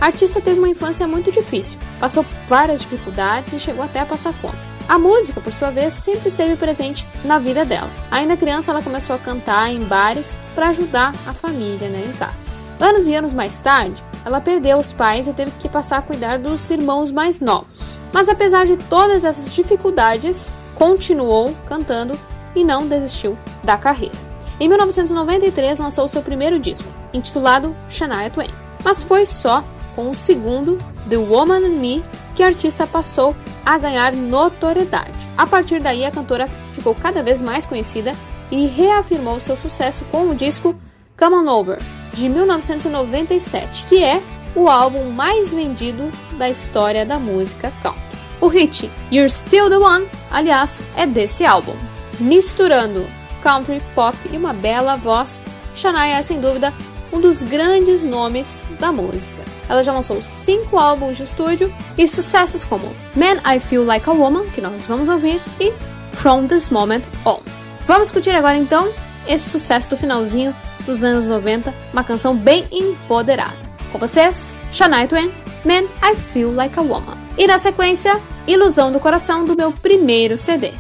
A 0.02 0.08
artista 0.08 0.42
teve 0.42 0.58
uma 0.58 0.68
infância 0.68 1.08
muito 1.08 1.32
difícil, 1.32 1.78
passou 2.00 2.26
várias 2.48 2.80
dificuldades 2.80 3.54
e 3.54 3.60
chegou 3.60 3.84
até 3.84 4.00
a 4.00 4.06
passar 4.08 4.34
fome. 4.34 4.58
A 4.90 4.98
música, 4.98 5.42
por 5.42 5.52
sua 5.52 5.70
vez, 5.70 5.94
sempre 5.94 6.30
esteve 6.30 6.56
presente 6.56 7.06
na 7.26 7.38
vida 7.38 7.66
dela. 7.66 7.90
Ainda 8.10 8.38
criança, 8.38 8.72
ela 8.72 8.82
começou 8.82 9.16
a 9.16 9.20
cantar 9.20 9.70
em 9.70 9.82
bares 9.82 10.38
para 10.56 10.70
ajudar 10.70 11.14
a 11.28 11.34
família 11.34 11.90
né, 11.90 12.06
em 12.08 12.14
casa. 12.14 12.50
Anos 12.80 13.06
e 13.06 13.14
anos 13.14 13.34
mais 13.34 13.60
tarde, 13.60 14.02
ela 14.24 14.40
perdeu 14.40 14.78
os 14.78 14.94
pais 14.94 15.28
e 15.28 15.34
teve 15.34 15.52
que 15.60 15.68
passar 15.68 15.98
a 15.98 16.02
cuidar 16.02 16.40
dos 16.40 16.70
irmãos 16.70 17.12
mais 17.12 17.42
novos. 17.42 17.68
Mas 18.14 18.30
apesar 18.30 18.66
de 18.66 18.78
todas 18.78 19.26
essas 19.26 19.54
dificuldades, 19.54 20.50
continuou 20.76 21.54
cantando 21.68 22.18
e 22.56 22.64
não 22.64 22.88
desistiu 22.88 23.38
da 23.64 23.78
carreira. 23.78 24.16
Em 24.60 24.70
1993 24.70 25.80
lançou 25.80 26.08
seu 26.08 26.22
primeiro 26.22 26.60
disco, 26.60 26.88
intitulado 27.14 27.76
Shania 27.90 28.30
Twain. 28.30 28.50
Mas 28.86 29.04
foi 29.04 29.26
só 29.26 29.64
com 29.96 30.12
o 30.12 30.16
segundo, 30.16 30.78
The 31.10 31.18
Woman 31.18 31.66
and 31.66 31.80
Me, 31.80 32.04
que 32.38 32.44
a 32.44 32.48
artista 32.48 32.86
passou 32.86 33.36
a 33.66 33.80
ganhar 33.80 34.14
notoriedade. 34.14 35.12
A 35.36 35.48
partir 35.48 35.80
daí, 35.80 36.06
a 36.06 36.12
cantora 36.12 36.48
ficou 36.76 36.94
cada 36.94 37.24
vez 37.24 37.42
mais 37.42 37.66
conhecida 37.66 38.14
e 38.52 38.68
reafirmou 38.68 39.42
seu 39.42 39.58
sucesso 39.58 40.06
com 40.12 40.30
o 40.30 40.36
disco 40.36 40.76
Come 41.18 41.36
On 41.36 41.48
Over, 41.48 41.80
de 42.14 42.30
1997, 42.30 43.88
que 43.88 44.04
é 44.04 44.22
o 44.56 44.70
álbum 44.70 45.10
mais 45.10 45.52
vendido 45.52 46.12
da 46.38 46.48
história 46.48 47.04
da 47.04 47.18
música 47.18 47.74
country. 47.82 48.02
O 48.40 48.48
hit 48.48 48.88
You're 49.12 49.32
Still 49.32 49.68
the 49.68 49.78
One, 49.80 50.08
aliás, 50.30 50.80
é 50.96 51.08
desse 51.08 51.44
álbum. 51.44 51.74
Misturando 52.20 53.04
country 53.42 53.82
pop 53.96 54.16
e 54.32 54.38
uma 54.38 54.54
bela 54.54 54.96
voz, 54.96 55.44
Shania 55.76 56.20
é 56.20 56.22
sem 56.22 56.40
dúvida 56.40 56.72
um 57.12 57.20
dos 57.20 57.42
grandes 57.42 58.04
nomes 58.04 58.62
da 58.80 58.92
música. 58.92 59.47
Ela 59.70 59.84
já 59.84 59.92
lançou 59.92 60.22
cinco 60.22 60.78
álbuns 60.78 61.18
de 61.18 61.24
estúdio 61.24 61.74
e 61.98 62.08
sucessos 62.08 62.64
como 62.64 62.88
Man 63.16 63.42
I 63.46 63.60
Feel 63.60 63.84
Like 63.84 64.10
a 64.10 64.14
Woman, 64.14 64.46
que 64.48 64.62
nós 64.62 64.84
vamos 64.88 65.10
ouvir, 65.10 65.42
e 65.60 65.74
From 66.14 66.48
This 66.48 66.70
Moment 66.70 67.04
On. 67.26 67.40
Vamos 67.86 68.12
curtir 68.12 68.32
agora 68.32 68.58
então 68.58 68.90
esse 69.28 69.50
sucesso 69.50 69.90
do 69.90 69.98
finalzinho 69.98 70.56
dos 70.86 71.04
anos 71.04 71.26
90, 71.26 71.74
uma 71.92 72.04
canção 72.04 72.36
bem 72.36 72.66
empoderada. 72.72 73.56
Com 73.92 74.00
vocês, 74.00 74.56
Shania 74.72 75.08
Twain, 75.08 75.32
Man 75.66 75.84
I 76.02 76.16
Feel 76.16 76.54
Like 76.54 76.80
a 76.80 76.82
Woman. 76.82 77.18
E 77.38 77.46
na 77.46 77.60
sequência, 77.60 78.20
Ilusão 78.48 78.92
do 78.92 79.00
Coração 79.00 79.46
do 79.46 79.56
meu 79.56 79.72
primeiro 79.72 80.38
CD. 80.38 80.72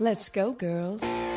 Let's 0.00 0.28
go, 0.28 0.56
girls. 0.58 1.27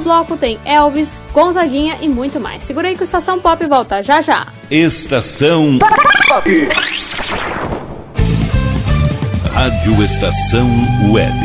Próximo 0.00 0.02
bloco 0.02 0.36
tem 0.36 0.58
Elvis, 0.64 1.20
Gonzaguinha 1.32 1.98
e 2.00 2.08
muito 2.08 2.40
mais. 2.40 2.64
Segura 2.64 2.88
aí 2.88 2.96
que 2.96 3.02
o 3.02 3.04
Estação 3.04 3.38
Pop 3.38 3.64
volta 3.66 4.02
já 4.02 4.20
já. 4.20 4.46
Estação 4.70 5.78
Pop. 6.26 6.68
Rádio 9.52 10.04
Estação 10.04 10.68
Web. 11.12 11.38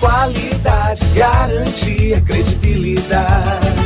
Qualidade, 0.00 1.04
garantia, 1.14 2.20
credibilidade. 2.22 3.85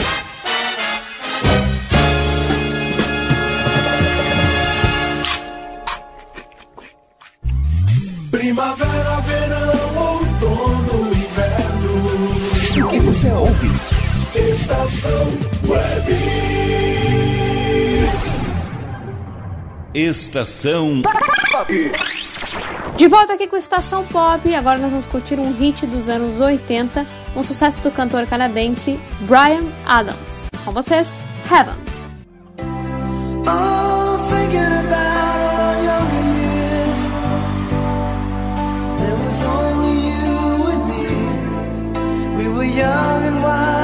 Estação 20.11 21.01
De 22.97 23.07
volta 23.07 23.31
aqui 23.33 23.47
com 23.47 23.55
Estação 23.55 24.05
Pop, 24.07 24.53
agora 24.53 24.77
nós 24.77 24.91
vamos 24.91 25.05
curtir 25.05 25.39
um 25.39 25.53
hit 25.53 25.85
dos 25.85 26.09
anos 26.09 26.37
80, 26.37 27.07
um 27.33 27.41
sucesso 27.45 27.79
do 27.79 27.89
cantor 27.89 28.27
canadense 28.27 28.99
Brian 29.21 29.63
Adams. 29.85 30.49
Com 30.65 30.73
vocês, 30.73 31.23
Heaven. 31.49 31.75
Oh, 33.47 34.17
thinking 34.29 34.59
about 34.59 35.39
all 35.39 35.61
our 35.61 35.77
younger 35.81 36.25
years. 36.35 36.99
There 38.99 39.15
was 39.15 39.41
only 39.43 39.95
you 40.09 40.67
and 40.73 40.83
me. 40.89 42.43
We 42.43 42.49
were 42.53 42.65
young 42.65 43.23
and 43.27 43.41
wild 43.41 43.80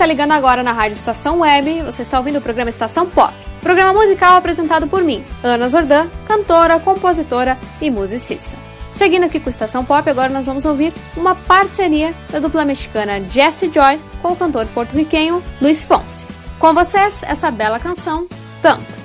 está 0.00 0.06
ligando 0.06 0.32
agora 0.32 0.62
na 0.62 0.72
Rádio 0.72 0.94
Estação 0.94 1.40
Web, 1.40 1.82
você 1.82 2.00
está 2.00 2.16
ouvindo 2.16 2.38
o 2.38 2.40
programa 2.40 2.70
Estação 2.70 3.06
Pop. 3.06 3.34
Programa 3.60 3.92
musical 3.92 4.34
apresentado 4.34 4.86
por 4.86 5.04
mim, 5.04 5.22
Ana 5.44 5.68
Zordan, 5.68 6.08
cantora, 6.26 6.80
compositora 6.80 7.58
e 7.82 7.90
musicista. 7.90 8.56
Seguindo 8.94 9.24
aqui 9.24 9.38
com 9.38 9.50
Estação 9.50 9.84
Pop, 9.84 10.08
agora 10.08 10.32
nós 10.32 10.46
vamos 10.46 10.64
ouvir 10.64 10.94
uma 11.14 11.34
parceria 11.34 12.14
da 12.30 12.38
dupla 12.38 12.64
mexicana 12.64 13.20
Jesse 13.28 13.70
Joy 13.70 14.00
com 14.22 14.32
o 14.32 14.36
cantor 14.36 14.64
porto-riquenho 14.68 15.42
Luiz 15.60 15.84
Fonsi. 15.84 16.24
Com 16.58 16.72
vocês, 16.72 17.22
essa 17.22 17.50
bela 17.50 17.78
canção, 17.78 18.26
Tanto. 18.62 18.99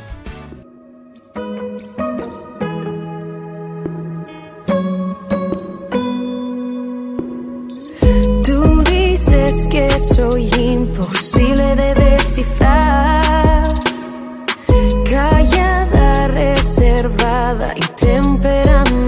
Dices 9.46 9.68
que 9.68 10.00
soy 10.00 10.50
imposible 10.56 11.76
de 11.76 11.94
descifrar. 11.94 13.64
Callada, 15.10 16.28
reservada 16.28 17.74
y 17.76 17.82
temperamental. 17.96 19.05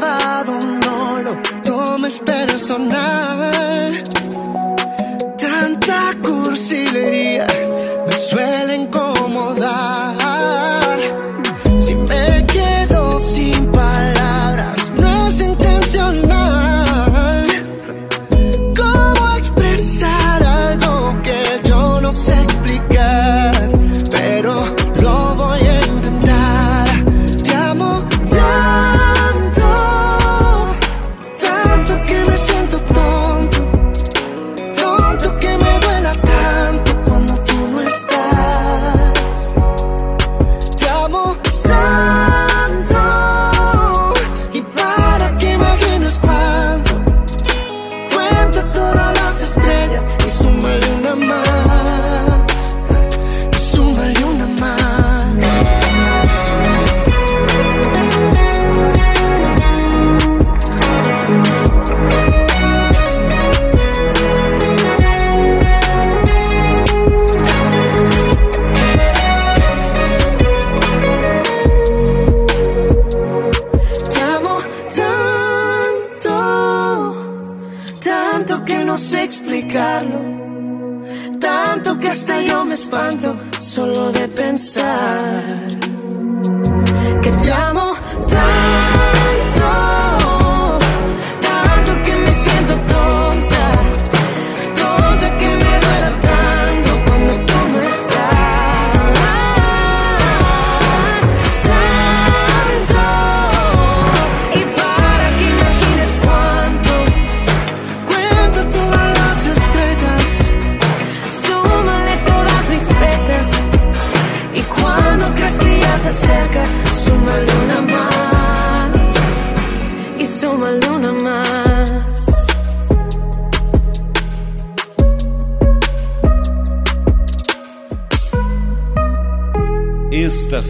No 0.00 1.22
lo 1.22 1.32
tomes 1.64 2.18
personal. 2.20 3.92
Tanta 5.38 6.14
cursilería 6.22 7.46
me 8.06 8.12
suele 8.12 8.76
incomodar. 8.76 10.17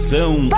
Estação 0.09 0.49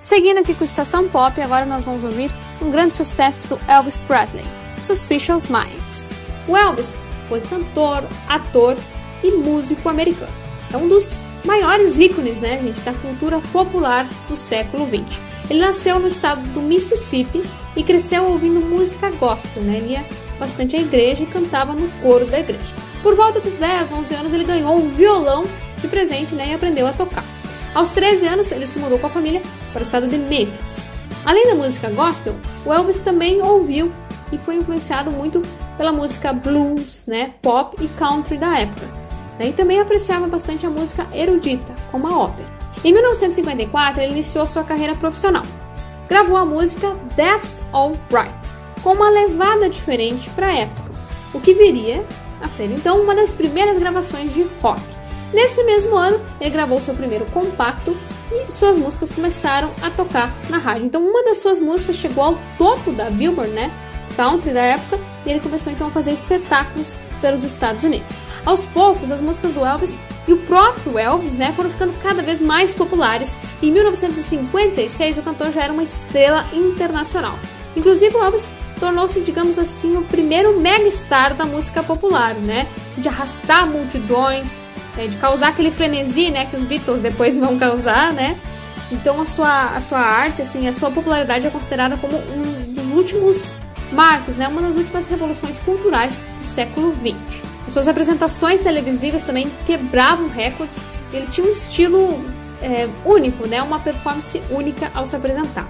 Seguindo 0.00 0.38
aqui 0.38 0.54
com 0.54 0.64
Estação 0.64 1.06
Pop, 1.06 1.40
agora 1.40 1.64
nós 1.64 1.84
vamos 1.84 2.02
ouvir 2.02 2.32
um 2.60 2.68
grande 2.68 2.94
sucesso 2.94 3.46
do 3.46 3.60
Elvis 3.68 4.00
Presley, 4.08 4.44
Suspicious 4.82 5.46
Minds. 5.46 6.14
O 6.48 6.56
Elvis 6.56 6.96
foi 7.28 7.40
cantor, 7.42 8.02
ator 8.28 8.76
e 9.22 9.30
músico 9.30 9.88
americano. 9.88 10.32
É 10.72 10.76
um 10.76 10.88
dos 10.88 11.16
maiores 11.44 11.96
ícones, 11.96 12.38
né, 12.38 12.60
gente, 12.60 12.80
da 12.80 12.92
cultura 12.94 13.38
popular 13.52 14.04
do 14.28 14.36
século 14.36 14.84
XX. 14.84 15.20
Ele 15.48 15.60
nasceu 15.60 16.00
no 16.00 16.08
estado 16.08 16.40
do 16.54 16.60
Mississippi 16.60 17.40
e 17.76 17.84
cresceu 17.84 18.24
ouvindo 18.24 18.58
música 18.66 19.12
gospel, 19.12 19.62
né? 19.62 19.76
Ele 19.76 19.92
ia 19.92 20.04
bastante 20.40 20.74
à 20.74 20.80
igreja 20.80 21.22
e 21.22 21.26
cantava 21.26 21.72
no 21.72 21.88
coro 22.02 22.26
da 22.26 22.40
igreja. 22.40 22.74
Por 23.00 23.14
volta 23.14 23.38
dos 23.38 23.54
10, 23.54 23.92
11 23.92 24.14
anos, 24.14 24.32
ele 24.32 24.42
ganhou 24.42 24.76
um 24.76 24.88
violão 24.88 25.44
de 25.86 25.90
presente 25.90 26.34
né, 26.34 26.48
e 26.50 26.54
aprendeu 26.54 26.86
a 26.86 26.92
tocar. 26.92 27.24
Aos 27.74 27.90
13 27.90 28.26
anos, 28.26 28.52
ele 28.52 28.66
se 28.66 28.78
mudou 28.78 28.98
com 28.98 29.06
a 29.06 29.10
família 29.10 29.40
para 29.72 29.80
o 29.80 29.84
estado 29.84 30.06
de 30.06 30.16
Memphis. 30.16 30.88
Além 31.24 31.46
da 31.46 31.54
música 31.54 31.90
gospel, 31.90 32.34
o 32.64 32.72
Elvis 32.72 33.02
também 33.02 33.42
ouviu 33.42 33.92
e 34.32 34.38
foi 34.38 34.56
influenciado 34.56 35.10
muito 35.10 35.42
pela 35.76 35.92
música 35.92 36.32
blues, 36.32 37.06
né, 37.06 37.32
pop 37.42 37.76
e 37.82 37.88
country 37.88 38.36
da 38.36 38.58
época. 38.58 38.86
né, 39.38 39.48
E 39.48 39.52
também 39.52 39.80
apreciava 39.80 40.26
bastante 40.26 40.66
a 40.66 40.70
música 40.70 41.06
erudita, 41.14 41.74
como 41.90 42.06
a 42.06 42.18
ópera. 42.18 42.48
Em 42.84 42.92
1954, 42.92 44.02
ele 44.02 44.12
iniciou 44.12 44.46
sua 44.46 44.64
carreira 44.64 44.94
profissional. 44.94 45.42
Gravou 46.08 46.36
a 46.36 46.44
música 46.44 46.96
That's 47.16 47.62
All 47.72 47.92
Right, 48.10 48.32
com 48.82 48.92
uma 48.92 49.10
levada 49.10 49.68
diferente 49.68 50.30
para 50.30 50.46
a 50.46 50.58
época, 50.58 50.90
o 51.34 51.40
que 51.40 51.52
viria 51.52 52.04
a 52.40 52.48
ser 52.48 52.70
então 52.70 53.00
uma 53.00 53.14
das 53.14 53.32
primeiras 53.32 53.78
gravações 53.78 54.32
de 54.32 54.46
rock. 54.62 54.95
Nesse 55.36 55.62
mesmo 55.64 55.94
ano, 55.94 56.18
ele 56.40 56.48
gravou 56.48 56.80
seu 56.80 56.94
primeiro 56.94 57.26
compacto 57.26 57.94
e 58.32 58.50
suas 58.50 58.78
músicas 58.78 59.12
começaram 59.12 59.70
a 59.82 59.90
tocar 59.90 60.32
na 60.48 60.56
rádio. 60.56 60.86
Então, 60.86 61.06
uma 61.06 61.22
das 61.24 61.36
suas 61.36 61.60
músicas 61.60 61.96
chegou 61.96 62.24
ao 62.24 62.38
topo 62.56 62.90
da 62.90 63.10
Billboard, 63.10 63.52
né? 63.52 63.70
Country 64.16 64.54
da 64.54 64.62
época, 64.62 64.98
e 65.26 65.30
ele 65.30 65.40
começou 65.40 65.70
então 65.70 65.88
a 65.88 65.90
fazer 65.90 66.12
espetáculos 66.12 66.94
pelos 67.20 67.44
Estados 67.44 67.84
Unidos. 67.84 68.16
Aos 68.46 68.60
poucos, 68.72 69.10
as 69.10 69.20
músicas 69.20 69.52
do 69.52 69.62
Elvis 69.62 69.98
e 70.26 70.32
o 70.32 70.38
próprio 70.38 70.98
Elvis, 70.98 71.34
né, 71.34 71.52
foram 71.54 71.68
ficando 71.68 71.92
cada 72.02 72.22
vez 72.22 72.40
mais 72.40 72.72
populares. 72.72 73.36
Em 73.62 73.70
1956, 73.70 75.18
o 75.18 75.22
cantor 75.22 75.52
já 75.52 75.64
era 75.64 75.72
uma 75.72 75.82
estrela 75.82 76.46
internacional. 76.54 77.38
Inclusive, 77.76 78.16
o 78.16 78.24
Elvis 78.24 78.50
tornou-se, 78.80 79.20
digamos 79.20 79.58
assim, 79.58 79.98
o 79.98 80.02
primeiro 80.02 80.58
megastar 80.58 81.34
da 81.34 81.44
música 81.44 81.82
popular, 81.82 82.32
né? 82.36 82.66
De 82.96 83.06
arrastar 83.06 83.66
multidões, 83.66 84.56
é, 84.96 85.06
de 85.06 85.16
causar 85.16 85.48
aquele 85.48 85.70
frenesi, 85.70 86.30
né? 86.30 86.46
Que 86.46 86.56
os 86.56 86.64
Beatles 86.64 87.00
depois 87.00 87.36
vão 87.36 87.58
causar, 87.58 88.12
né? 88.12 88.36
Então 88.90 89.20
a 89.20 89.26
sua, 89.26 89.76
a 89.76 89.80
sua 89.80 89.98
arte, 89.98 90.42
assim, 90.42 90.68
a 90.68 90.72
sua 90.72 90.90
popularidade 90.90 91.46
é 91.46 91.50
considerada 91.50 91.96
como 91.96 92.16
um 92.16 92.72
dos 92.72 92.92
últimos 92.92 93.56
marcos, 93.92 94.36
né? 94.36 94.48
Uma 94.48 94.62
das 94.62 94.76
últimas 94.76 95.08
revoluções 95.08 95.58
culturais 95.64 96.18
do 96.40 96.46
século 96.46 96.94
XX. 96.94 97.42
As 97.66 97.72
suas 97.72 97.88
apresentações 97.88 98.60
televisivas 98.60 99.22
também 99.22 99.50
quebravam 99.66 100.28
recordes. 100.28 100.80
Ele 101.12 101.26
tinha 101.26 101.46
um 101.46 101.50
estilo 101.50 102.24
é, 102.62 102.88
único, 103.04 103.46
né? 103.46 103.62
Uma 103.62 103.80
performance 103.80 104.40
única 104.50 104.90
ao 104.94 105.06
se 105.06 105.16
apresentar. 105.16 105.68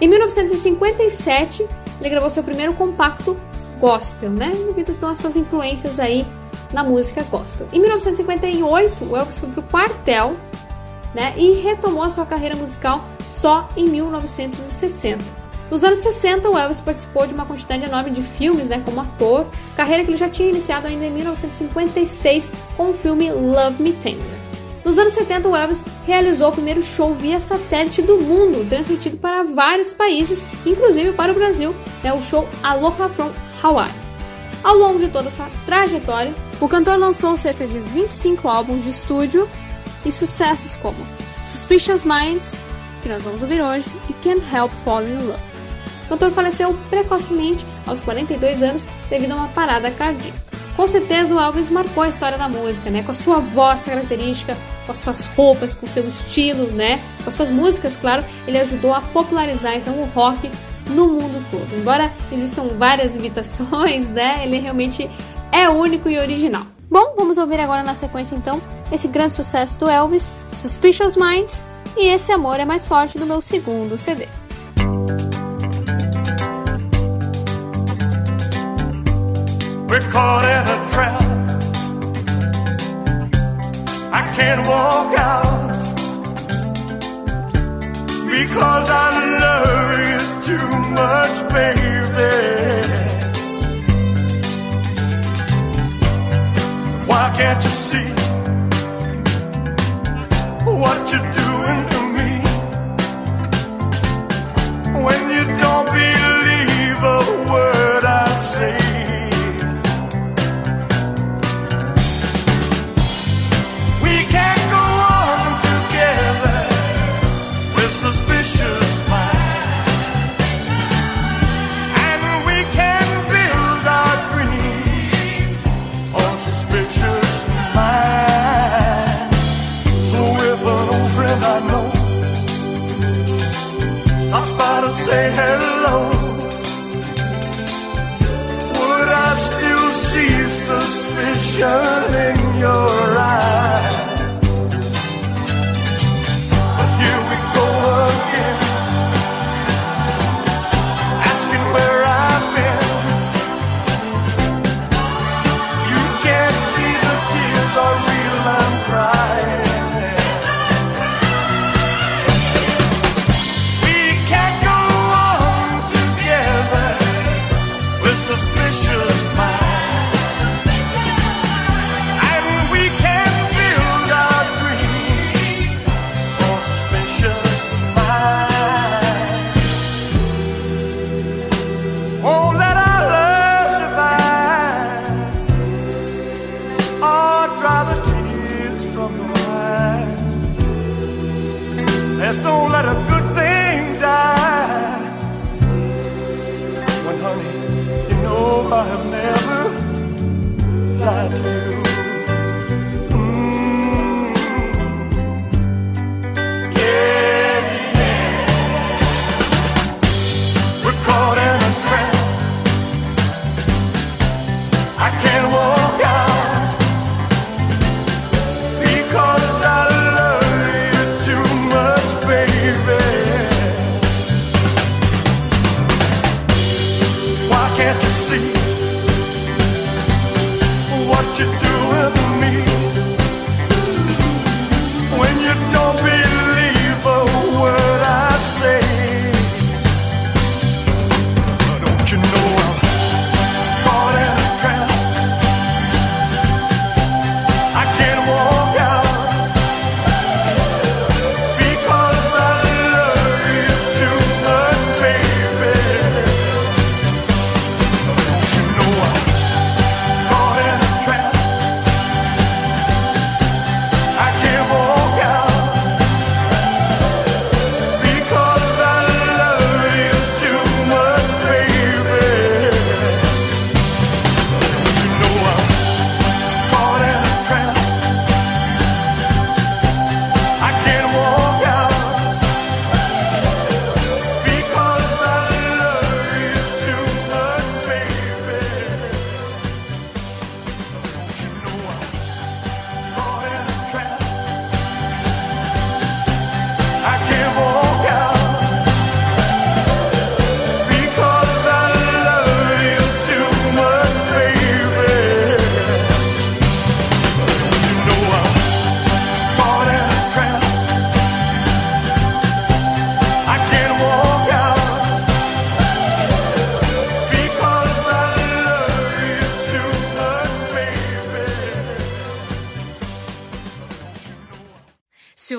Em 0.00 0.08
1957, 0.08 1.66
ele 2.00 2.08
gravou 2.08 2.30
seu 2.30 2.42
primeiro 2.42 2.74
compacto 2.74 3.36
gospel, 3.80 4.30
né? 4.30 4.50
Devido 4.66 4.92
então 4.92 5.08
às 5.08 5.18
suas 5.18 5.36
influências 5.36 5.98
aí 5.98 6.24
na 6.72 6.82
música 6.82 7.22
gospel. 7.24 7.68
Em 7.72 7.80
1958, 7.80 9.04
o 9.04 9.16
Elvis 9.16 9.38
foi 9.38 9.48
pro 9.50 9.62
quartel, 9.62 10.36
né? 11.14 11.34
E 11.36 11.60
retomou 11.60 12.02
a 12.02 12.10
sua 12.10 12.26
carreira 12.26 12.56
musical 12.56 13.04
só 13.26 13.68
em 13.76 13.88
1960. 13.88 15.42
Nos 15.70 15.82
anos 15.82 16.00
60, 16.00 16.50
o 16.50 16.58
Elvis 16.58 16.80
participou 16.80 17.26
de 17.26 17.32
uma 17.32 17.46
quantidade 17.46 17.84
enorme 17.84 18.10
de 18.10 18.22
filmes, 18.22 18.66
né, 18.66 18.82
como 18.84 19.00
ator, 19.00 19.46
carreira 19.74 20.04
que 20.04 20.10
ele 20.10 20.18
já 20.18 20.28
tinha 20.28 20.50
iniciado 20.50 20.86
ainda 20.86 21.06
em 21.06 21.10
1956 21.10 22.50
com 22.76 22.90
o 22.90 22.94
filme 22.94 23.30
Love 23.30 23.82
Me 23.82 23.92
Tender. 23.94 24.22
Nos 24.84 24.98
anos 24.98 25.14
70, 25.14 25.48
o 25.48 25.56
Elvis 25.56 25.82
realizou 26.06 26.50
o 26.50 26.52
primeiro 26.52 26.82
show 26.82 27.14
via 27.14 27.40
satélite 27.40 28.02
do 28.02 28.18
mundo, 28.18 28.68
transmitido 28.68 29.16
para 29.16 29.44
vários 29.44 29.94
países, 29.94 30.44
inclusive 30.66 31.12
para 31.12 31.32
o 31.32 31.34
Brasil, 31.34 31.74
é 32.04 32.12
o 32.12 32.20
show 32.20 32.46
Aloha 32.62 33.08
from 33.08 33.30
Hawaii. 33.62 33.92
Ao 34.62 34.76
longo 34.76 34.98
de 34.98 35.08
toda 35.08 35.28
a 35.28 35.32
sua 35.32 35.48
trajetória, 35.64 36.34
o 36.62 36.68
cantor 36.68 36.96
lançou 36.96 37.36
cerca 37.36 37.66
de 37.66 37.76
25 37.80 38.46
álbuns 38.46 38.84
de 38.84 38.90
estúdio 38.90 39.48
e 40.04 40.12
sucessos 40.12 40.76
como 40.76 40.96
Suspicious 41.44 42.04
Minds, 42.04 42.56
que 43.02 43.08
nós 43.08 43.20
vamos 43.24 43.42
ouvir 43.42 43.60
hoje, 43.60 43.90
e 44.08 44.12
Can't 44.12 44.44
Help 44.54 44.70
Falling 44.84 45.12
in 45.12 45.26
Love. 45.26 45.40
O 46.06 46.08
cantor 46.10 46.30
faleceu 46.30 46.72
precocemente, 46.88 47.66
aos 47.84 47.98
42 48.02 48.62
anos, 48.62 48.84
devido 49.10 49.32
a 49.32 49.36
uma 49.36 49.48
parada 49.48 49.90
cardíaca. 49.90 50.38
Com 50.76 50.86
certeza 50.86 51.34
o 51.34 51.40
Elvis 51.40 51.68
marcou 51.68 52.04
a 52.04 52.08
história 52.08 52.38
da 52.38 52.48
música, 52.48 52.90
né? 52.90 53.02
Com 53.02 53.10
a 53.10 53.14
sua 53.14 53.40
voz 53.40 53.82
característica, 53.82 54.56
com 54.86 54.92
as 54.92 54.98
suas 54.98 55.26
roupas, 55.34 55.74
com 55.74 55.86
o 55.86 55.88
seu 55.88 56.06
estilo, 56.06 56.70
né? 56.70 57.00
Com 57.24 57.30
as 57.30 57.34
suas 57.34 57.50
músicas, 57.50 57.96
claro, 57.96 58.24
ele 58.46 58.60
ajudou 58.60 58.94
a 58.94 59.00
popularizar 59.00 59.74
então 59.74 59.94
o 59.94 60.04
rock 60.14 60.48
no 60.90 61.08
mundo 61.08 61.44
todo. 61.50 61.68
Embora 61.76 62.12
existam 62.30 62.68
várias 62.78 63.16
imitações, 63.16 64.06
né? 64.10 64.44
Ele 64.44 64.58
realmente 64.60 65.10
é 65.52 65.68
único 65.68 66.08
e 66.08 66.18
original. 66.18 66.66
Bom, 66.90 67.14
vamos 67.16 67.38
ouvir 67.38 67.60
agora 67.60 67.82
na 67.82 67.94
sequência 67.94 68.34
então 68.34 68.60
esse 68.90 69.06
grande 69.08 69.34
sucesso 69.34 69.78
do 69.78 69.88
Elvis, 69.88 70.32
Suspicious 70.56 71.16
Minds, 71.16 71.64
e 71.96 72.08
Esse 72.08 72.32
Amor 72.32 72.58
é 72.58 72.64
Mais 72.64 72.86
Forte 72.86 73.18
do 73.18 73.26
meu 73.26 73.40
segundo 73.40 73.96
CD. 73.98 74.26
We're 79.88 80.00
caught 80.10 80.44
in 80.44 80.64
a 80.68 80.90
trap. 80.90 81.22
I 84.10 84.22
can't 84.34 84.66
walk 84.66 85.18
out 85.18 85.68
because 88.26 88.88
I 88.88 89.10
love 89.40 90.00
you 90.08 90.20
too 90.46 90.68
much, 90.92 91.48
baby. 91.52 93.11
Why 97.12 97.30
can't 97.36 97.62
you 97.62 97.70
see 97.70 98.08
what 100.64 101.12
you're 101.12 101.32
doing 101.32 101.41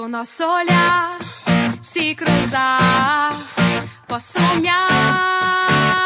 o 0.03 0.07
nosso 0.09 0.43
olhar 0.43 1.17
se 1.81 2.13
cruzar, 2.13 3.31
posso 4.05 4.37
me 4.57 4.67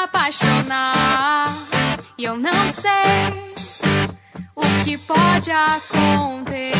apaixonar. 0.03 1.47
E 2.15 2.23
eu 2.25 2.37
não 2.37 2.67
sei 2.67 3.55
o 4.55 4.61
que 4.83 4.99
pode 4.99 5.51
acontecer. 5.51 6.76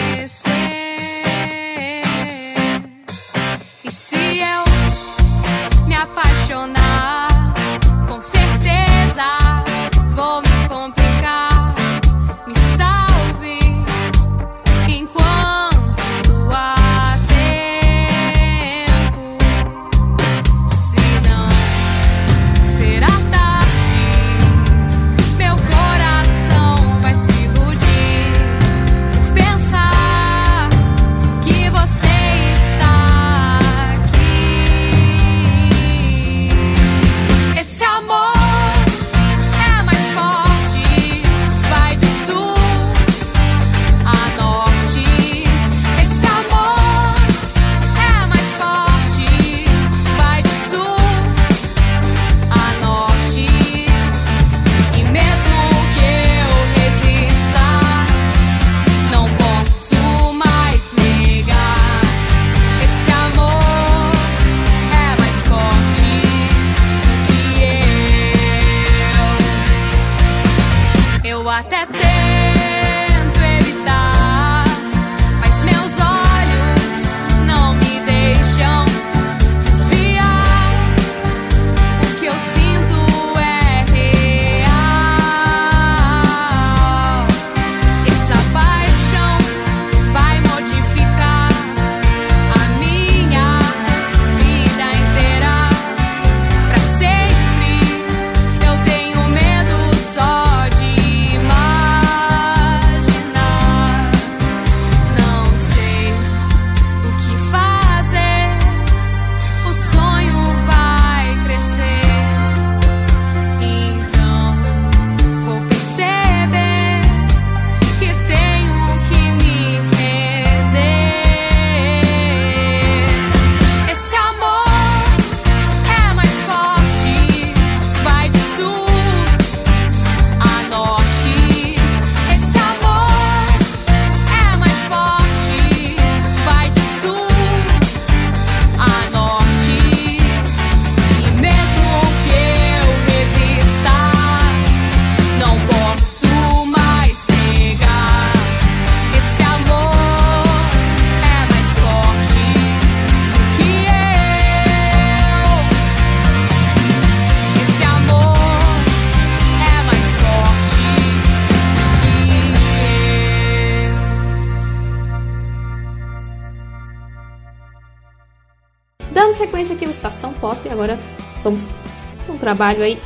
Trabalho 172.48 172.82
aí 172.82 172.98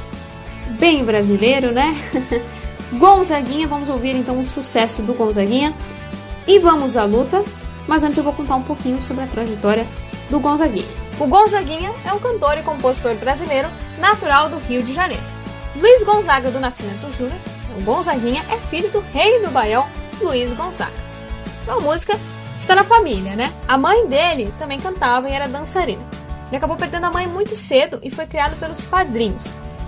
bem 0.79 1.03
brasileiro, 1.03 1.71
né? 1.71 1.95
Gonzaguinha, 2.93 3.67
vamos 3.67 3.89
ouvir 3.89 4.15
então 4.15 4.39
o 4.39 4.45
sucesso 4.45 5.01
do 5.01 5.15
Gonzaguinha 5.15 5.73
e 6.45 6.59
vamos 6.59 6.95
à 6.95 7.05
luta. 7.05 7.43
Mas 7.87 8.03
antes 8.03 8.19
eu 8.19 8.23
vou 8.23 8.33
contar 8.33 8.55
um 8.55 8.61
pouquinho 8.61 9.01
sobre 9.01 9.23
a 9.23 9.27
trajetória 9.27 9.87
do 10.29 10.39
Gonzaguinha. 10.39 10.85
O 11.19 11.25
Gonzaguinha 11.25 11.91
é 12.05 12.13
um 12.13 12.19
cantor 12.19 12.55
e 12.59 12.61
compositor 12.61 13.15
brasileiro 13.15 13.67
natural 13.97 14.47
do 14.47 14.59
Rio 14.59 14.83
de 14.83 14.93
Janeiro. 14.93 15.23
Luiz 15.75 16.03
Gonzaga 16.03 16.51
do 16.51 16.59
Nascimento 16.59 17.11
Júnior, 17.17 17.39
o 17.75 17.81
Gonzaguinha 17.81 18.45
é 18.51 18.57
filho 18.57 18.91
do 18.91 19.03
rei 19.11 19.39
do 19.39 19.49
Baião, 19.49 19.87
Luiz 20.21 20.53
Gonzaga. 20.53 20.91
Então 21.63 21.79
a 21.79 21.81
música 21.81 22.15
está 22.55 22.75
na 22.75 22.83
família, 22.83 23.35
né? 23.35 23.51
A 23.67 23.75
mãe 23.75 24.05
dele 24.05 24.53
também 24.59 24.79
cantava 24.79 25.27
e 25.27 25.33
era 25.33 25.47
dançarina. 25.47 26.20
Ele 26.51 26.57
acabou 26.57 26.75
perdendo 26.75 27.05
a 27.05 27.11
mãe 27.11 27.25
muito 27.25 27.55
cedo 27.55 27.97
e 28.03 28.11
foi 28.11 28.27
criado 28.27 28.59
pelos 28.59 28.85
padrinhos, 28.85 29.45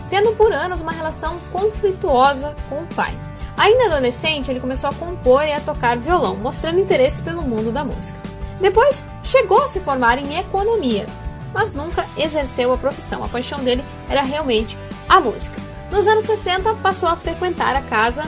tendo 0.09 0.32
por 0.38 0.53
anos 0.53 0.80
uma 0.80 0.93
relação 0.93 1.38
conflituosa 1.51 2.55
com 2.70 2.78
o 2.78 2.88
pai. 2.95 3.14
Ainda 3.57 3.88
adolescente, 3.88 4.49
ele 4.49 4.61
começou 4.61 4.89
a 4.89 4.93
compor 4.93 5.43
e 5.43 5.51
a 5.51 5.59
tocar 5.59 5.97
violão, 5.97 6.38
mostrando 6.38 6.80
interesse 6.80 7.22
pelo 7.22 7.41
mundo 7.41 7.70
da 7.70 7.84
música. 7.84 8.18
Depois, 8.61 9.05
chegou 9.24 9.61
a 9.61 9.68
se 9.68 9.82
formar 9.82 10.18
em 10.18 10.39
economia, 10.39 11.05
mas 11.53 11.74
nunca 11.74 12.05
exerceu 12.18 12.72
a 12.72 12.78
profissão. 12.78 13.24
A 13.26 13.28
paixão 13.28 13.59
dele 13.61 13.84
era 14.09 14.22
realmente 14.22 14.78
a 15.09 15.20
música. 15.20 15.55
Nos 15.91 16.07
anos 16.07 16.24
60, 16.24 16.76
passou 16.76 17.09
a 17.09 17.18
frequentar 17.18 17.76
a 17.76 17.82
casa 17.82 18.24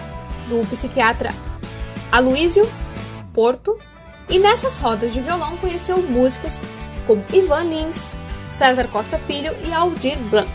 do 0.50 0.60
psiquiatra 0.68 1.34
Aloísio 2.12 2.70
Porto 3.34 3.78
e 4.30 4.40
nessas 4.40 4.78
rodas 4.78 5.14
de 5.14 5.22
violão 5.22 5.58
conheceu 5.58 5.98
músicos 5.98 6.54
como 7.06 7.24
Ivan 7.34 7.64
Lins, 7.64 8.10
César 8.56 8.88
Costa 8.88 9.18
Filho 9.20 9.54
e 9.68 9.74
Aldir 9.74 10.18
Blanc, 10.30 10.50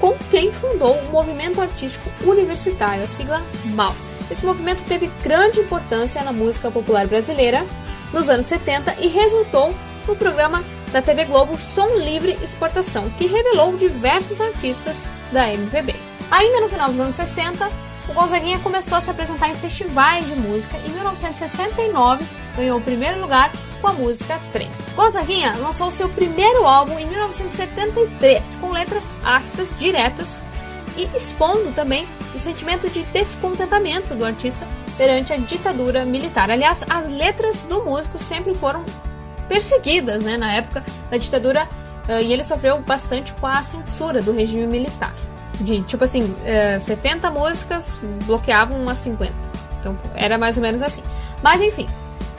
com 0.00 0.16
quem 0.30 0.52
fundou 0.52 0.94
o 0.94 1.10
Movimento 1.10 1.60
Artístico 1.60 2.10
Universitário, 2.24 3.04
a 3.04 3.06
sigla 3.06 3.42
MAU. 3.66 3.94
Esse 4.30 4.44
movimento 4.44 4.84
teve 4.84 5.10
grande 5.22 5.60
importância 5.60 6.22
na 6.24 6.32
música 6.32 6.70
popular 6.70 7.06
brasileira 7.06 7.64
nos 8.12 8.28
anos 8.28 8.46
70 8.46 8.96
e 9.00 9.06
resultou 9.06 9.72
no 10.06 10.16
programa 10.16 10.62
da 10.92 11.00
TV 11.00 11.24
Globo 11.24 11.56
Som 11.56 11.96
Livre 11.98 12.36
Exportação, 12.42 13.08
que 13.10 13.26
revelou 13.26 13.76
diversos 13.76 14.40
artistas 14.40 14.96
da 15.32 15.52
MPB. 15.52 15.94
Ainda 16.30 16.60
no 16.60 16.68
final 16.68 16.90
dos 16.90 17.00
anos 17.00 17.14
60, 17.14 17.70
o 18.08 18.12
Gonzaguinha 18.12 18.58
começou 18.60 18.98
a 18.98 19.00
se 19.00 19.10
apresentar 19.10 19.48
em 19.48 19.54
festivais 19.54 20.26
de 20.26 20.34
música 20.34 20.76
e 20.78 20.88
em 20.88 20.92
1969 20.92 22.24
ganhou 22.56 22.78
o 22.78 22.82
primeiro 22.82 23.20
lugar 23.20 23.50
com 23.80 23.88
a 23.88 23.92
música 23.92 24.40
Trem. 24.52 24.70
Gonzaguinha 24.94 25.54
lançou 25.56 25.90
seu 25.90 26.08
primeiro 26.08 26.64
álbum 26.66 26.98
em 26.98 27.06
1973 27.06 28.56
com 28.60 28.70
letras 28.70 29.04
ácidas, 29.24 29.76
diretas 29.78 30.40
e 30.96 31.04
expondo 31.16 31.72
também 31.72 32.06
o 32.34 32.38
sentimento 32.38 32.88
de 32.88 33.02
descontentamento 33.04 34.14
do 34.14 34.24
artista 34.24 34.66
perante 34.96 35.32
a 35.32 35.36
ditadura 35.36 36.04
militar. 36.04 36.50
Aliás, 36.50 36.82
as 36.88 37.08
letras 37.08 37.64
do 37.64 37.84
músico 37.84 38.22
sempre 38.22 38.54
foram 38.54 38.84
perseguidas 39.48 40.24
né, 40.24 40.36
na 40.36 40.52
época 40.52 40.84
da 41.10 41.16
ditadura 41.16 41.68
uh, 42.08 42.22
e 42.22 42.32
ele 42.32 42.42
sofreu 42.42 42.80
bastante 42.80 43.32
com 43.34 43.46
a 43.46 43.62
censura 43.62 44.22
do 44.22 44.32
regime 44.32 44.66
militar. 44.66 45.14
De 45.60 45.82
tipo 45.82 46.04
assim, 46.04 46.22
uh, 46.22 46.80
70 46.80 47.30
músicas 47.30 47.98
bloqueavam 48.24 48.78
umas 48.78 48.98
50. 48.98 49.32
Então 49.80 49.98
era 50.14 50.36
mais 50.36 50.56
ou 50.56 50.62
menos 50.62 50.82
assim. 50.82 51.02
Mas 51.42 51.60
enfim, 51.60 51.88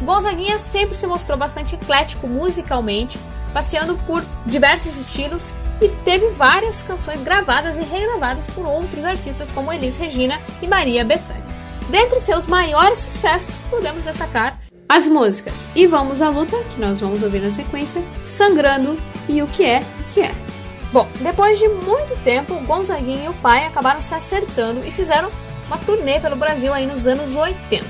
Gonzaguinha 0.02 0.60
sempre 0.60 0.96
se 0.96 1.08
mostrou 1.08 1.38
bastante 1.38 1.76
eclético 1.76 2.28
musicalmente, 2.28 3.20
passeando 3.54 3.96
por 4.06 4.24
diversos 4.46 4.96
estilos 4.98 5.54
e 5.82 5.90
teve 6.04 6.30
várias 6.32 6.82
canções 6.84 7.22
gravadas 7.24 7.76
e 7.76 7.82
regravadas 7.82 8.46
por 8.48 8.66
outros 8.66 9.04
artistas 9.04 9.52
como 9.52 9.72
Elis 9.72 9.98
Regina 9.98 10.40
e 10.62 10.68
Maria 10.68 11.04
Bethânia. 11.04 11.44
Dentre 11.90 12.20
seus 12.20 12.48
maiores 12.48 13.00
sucessos, 13.00 13.62
podemos 13.70 14.04
destacar 14.04 14.60
as 14.90 15.08
músicas 15.08 15.68
E 15.76 15.86
Vamos 15.86 16.22
à 16.22 16.30
Luta, 16.30 16.58
que 16.74 16.80
nós 16.80 17.00
vamos 17.00 17.22
ouvir 17.24 17.42
na 17.42 17.52
sequência, 17.52 18.02
Sangrando 18.26 18.98
e 19.28 19.42
O 19.42 19.48
Que 19.48 19.66
É, 19.66 19.80
O 19.80 20.14
Que 20.14 20.22
É. 20.22 20.47
Bom, 20.92 21.08
depois 21.20 21.60
de 21.60 21.68
muito 21.68 22.18
tempo, 22.24 22.56
Gonzaguinha 22.66 23.26
e 23.26 23.30
o 23.30 23.34
pai 23.34 23.66
acabaram 23.66 24.02
se 24.02 24.14
acertando 24.14 24.86
e 24.86 24.92
fizeram 24.92 25.30
uma 25.68 25.78
turnê 25.78 26.20
pelo 26.20 26.36
Brasil 26.36 26.74
aí 26.74 26.86
nos 26.86 27.06
anos 27.06 27.36
80. 27.36 27.86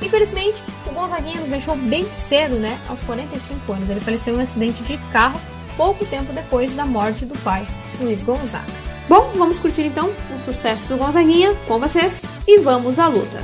Infelizmente, 0.00 0.62
o 0.86 0.92
Gonzaguinha 0.92 1.40
nos 1.40 1.50
deixou 1.50 1.76
bem 1.76 2.10
cedo, 2.10 2.56
né? 2.56 2.78
Aos 2.88 3.00
45 3.02 3.72
anos. 3.72 3.90
Ele 3.90 4.00
faleceu 4.00 4.34
em 4.34 4.38
um 4.38 4.42
acidente 4.42 4.82
de 4.82 4.96
carro 5.12 5.38
pouco 5.76 6.04
tempo 6.06 6.32
depois 6.32 6.74
da 6.74 6.86
morte 6.86 7.24
do 7.24 7.38
pai, 7.40 7.66
Luiz 8.00 8.22
Gonzaga. 8.22 8.64
Bom, 9.08 9.32
vamos 9.34 9.58
curtir 9.58 9.82
então 9.82 10.10
o 10.34 10.40
sucesso 10.44 10.88
do 10.88 10.96
Gonzaguinha 10.96 11.54
com 11.66 11.78
vocês 11.78 12.22
e 12.46 12.60
vamos 12.60 12.98
à 12.98 13.08
luta. 13.08 13.42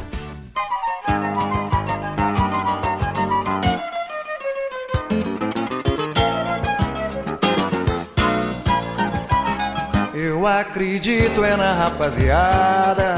Acredito 10.46 11.44
é 11.44 11.56
na 11.56 11.74
rapaziada 11.74 13.14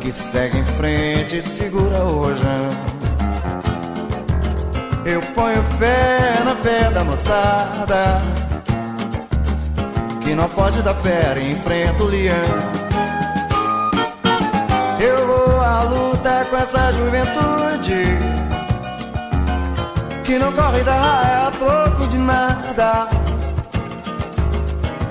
que 0.00 0.12
segue 0.12 0.58
em 0.58 0.64
frente 0.64 1.36
e 1.36 1.40
segura 1.40 2.04
o 2.04 2.20
rojão. 2.20 2.70
Eu 5.04 5.22
ponho 5.22 5.62
fé 5.78 6.42
na 6.44 6.56
fé 6.56 6.90
da 6.90 7.04
moçada 7.04 8.20
que 10.20 10.34
não 10.34 10.48
foge 10.48 10.82
da 10.82 10.94
fera 10.94 11.38
e 11.38 11.52
enfrenta 11.52 12.02
o 12.02 12.06
leão. 12.06 12.34
Eu 14.98 15.26
vou 15.26 15.60
à 15.60 15.82
luta 15.84 16.44
com 16.50 16.56
essa 16.56 16.92
juventude 16.92 18.04
que 20.24 20.38
não 20.40 20.52
corre 20.52 20.82
da 20.82 20.94
raia 20.94 21.46
a 21.46 21.50
troco 21.52 22.08
de 22.08 22.18
nada. 22.18 23.19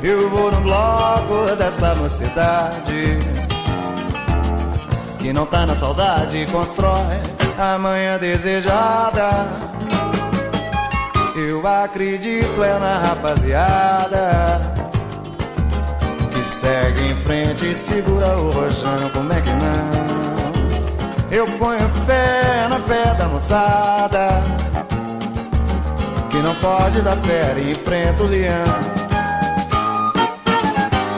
Eu 0.02 0.30
vou 0.30 0.50
no 0.50 0.62
bloco 0.62 1.56
dessa 1.58 1.94
mocidade 1.96 3.20
que 5.20 5.34
não 5.34 5.46
tá 5.46 5.66
na 5.66 5.76
saudade 5.76 6.46
constrói 6.50 7.20
a 7.58 7.78
manhã 7.78 8.18
desejada. 8.18 9.48
Eu 11.36 11.66
acredito 11.68 12.64
é 12.64 12.80
na 12.80 12.98
rapaziada 13.00 14.62
que 16.32 16.48
segue 16.48 17.10
em 17.10 17.16
frente 17.16 17.68
e 17.68 17.76
segura 17.76 18.38
o 18.38 18.52
rojão. 18.52 19.10
Como 19.14 19.34
é 19.34 19.42
que 19.42 19.52
não? 19.52 20.10
Eu 21.30 21.46
ponho 21.58 21.88
fé 22.06 22.68
na 22.70 22.80
fé 22.80 23.14
da 23.16 23.28
moçada 23.28 24.42
que 26.30 26.38
não 26.38 26.56
pode 26.56 27.02
dar 27.02 27.18
fé 27.18 27.56
e 27.58 27.72
enfrenta 27.72 28.24
o 28.24 28.28
leão. 28.28 28.89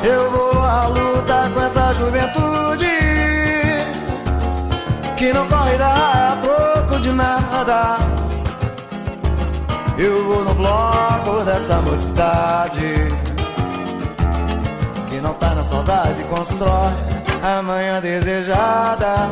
Eu 0.03 0.31
vou 0.31 0.63
à 0.63 0.87
luta 0.87 1.51
com 1.53 1.61
essa 1.61 1.93
juventude 1.93 2.87
que 5.15 5.31
não 5.31 5.47
corre 5.47 5.77
da 5.77 6.39
troco 6.41 6.99
de 7.01 7.11
nada. 7.11 7.97
Eu 9.97 10.25
vou 10.25 10.43
no 10.43 10.55
bloco 10.55 11.45
dessa 11.45 11.79
mocidade 11.81 13.07
que 15.07 15.21
não 15.21 15.33
tá 15.35 15.53
na 15.53 15.63
saudade, 15.63 16.23
constrói 16.23 16.93
a 17.43 17.61
manhã 17.61 18.01
desejada. 18.01 19.29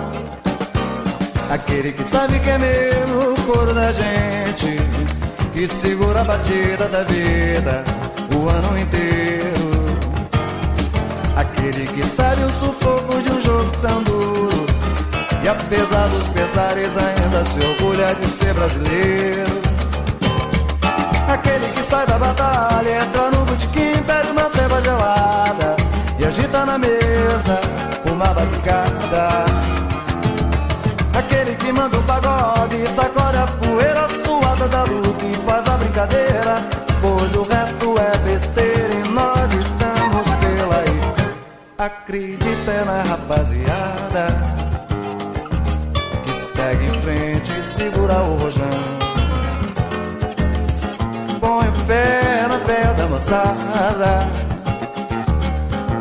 Aquele 1.50 1.92
que 1.94 2.04
sabe 2.04 2.38
que 2.40 2.50
é 2.52 2.58
mesmo 2.60 3.34
o 3.34 3.42
coro 3.42 3.74
da 3.74 3.92
gente, 3.92 4.78
que 5.52 5.68
segura 5.68 6.22
a 6.22 6.24
batida 6.24 6.88
da 6.88 7.02
vida 7.04 7.84
o 8.36 8.48
ano 8.48 8.78
inteiro. 8.78 9.29
Aquele 11.70 11.86
que 11.86 12.04
sabe 12.04 12.44
o 12.46 12.50
sufoco 12.50 13.22
de 13.22 13.32
um 13.32 13.42
jogo 13.42 13.72
tão 13.80 14.02
duro. 14.02 14.66
E 15.44 15.48
apesar 15.48 16.08
dos 16.08 16.28
pesares 16.30 16.98
ainda 16.98 17.46
se 17.46 17.60
orgulha 17.60 18.16
de 18.16 18.28
ser 18.28 18.56
brasileiro. 18.56 19.52
Aquele 21.32 21.68
que 21.76 21.84
sai 21.84 22.08
da 22.08 22.18
batalha, 22.18 22.99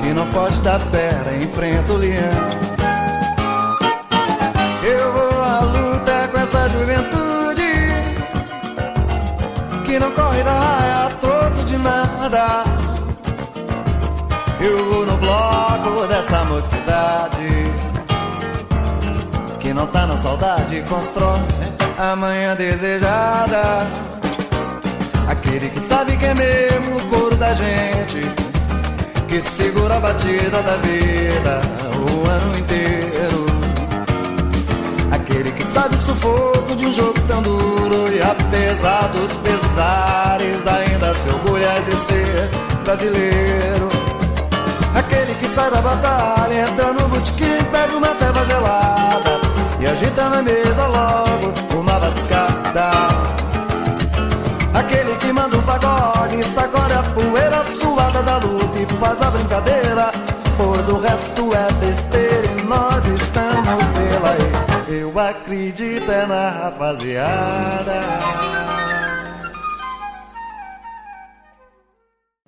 que 0.01 0.15
não 0.15 0.27
foge 0.29 0.59
da 0.63 0.79
fera, 0.79 1.37
enfrenta 1.37 1.93
o 1.93 1.97
leão. 1.97 2.49
Eu 4.83 5.13
vou 5.13 5.43
à 5.43 5.61
luta 5.61 6.29
com 6.33 6.39
essa 6.39 6.69
juventude 6.71 7.73
que 9.85 9.99
não 9.99 10.11
corre 10.13 10.43
da 10.43 10.53
raia 10.53 11.07
a 11.07 11.11
troco 11.21 11.65
de 11.65 11.77
nada. 11.77 12.65
Eu 14.61 14.85
vou 14.91 15.07
no 15.07 15.17
bloco 15.19 16.07
dessa 16.09 16.43
mocidade 16.47 17.73
Que 19.61 19.73
não 19.73 19.87
tá 19.87 20.05
na 20.05 20.17
saudade 20.17 20.83
Constrói 20.89 21.39
a 21.97 22.17
manhã 22.17 22.57
desejada 22.57 24.08
Aquele 25.49 25.71
que 25.71 25.81
sabe 25.81 26.15
que 26.19 26.27
é 26.27 26.35
mesmo 26.35 26.99
o 26.99 27.07
couro 27.07 27.35
da 27.37 27.55
gente 27.55 28.21
Que 29.29 29.41
segura 29.41 29.97
a 29.97 29.99
batida 29.99 30.63
da 30.63 30.77
vida 30.77 31.61
O 31.97 32.29
ano 32.29 32.59
inteiro 32.59 33.47
Aquele 35.11 35.51
que 35.53 35.65
sabe 35.65 35.97
o 35.97 36.01
sufoco 36.01 36.77
de 36.77 36.85
um 36.85 36.93
jogo 36.93 37.19
tão 37.27 37.41
duro 37.41 38.15
E 38.15 38.21
apesar 38.21 39.09
dos 39.09 39.33
pesares 39.39 40.67
Ainda 40.67 41.15
se 41.15 41.29
orgulha 41.31 41.81
de 41.81 41.97
ser 41.97 42.51
brasileiro 42.85 43.89
Aquele 44.95 45.35
que 45.35 45.49
sai 45.49 45.71
da 45.71 45.81
batalha, 45.81 46.69
entra 46.69 46.93
no 46.93 47.09
botequim, 47.09 47.65
pede 47.73 47.95
uma 47.95 48.09
ceva 48.19 48.45
gelada 48.45 49.41
e 49.81 49.87
agita 49.87 50.29
na 50.29 50.43
mesa 50.43 50.87
logo 50.89 51.79
uma 51.79 51.93
batucada. 52.01 53.39
Aquele 54.75 55.08
que 55.29 55.33
manda 55.35 55.59
um 55.59 55.63
pagode, 55.63 56.43
sacode 56.45 56.93
a 56.95 57.03
poeira 57.03 57.63
suada 57.67 58.23
da 58.23 58.39
luta 58.39 58.79
e 58.79 58.87
faz 58.99 59.21
a 59.21 59.31
brincadeira, 59.31 60.11
pois 60.57 60.89
o 60.89 60.99
resto 61.01 61.55
é 61.55 61.71
besteira 61.85 62.47
e 62.47 62.63
nós 62.63 63.05
estamos 63.05 63.85
pela 63.93 64.31
aí. 64.31 65.01
Eu 65.01 65.19
acredito 65.21 66.11
é 66.11 66.25
na 66.25 66.49
rapaziada. 66.49 68.01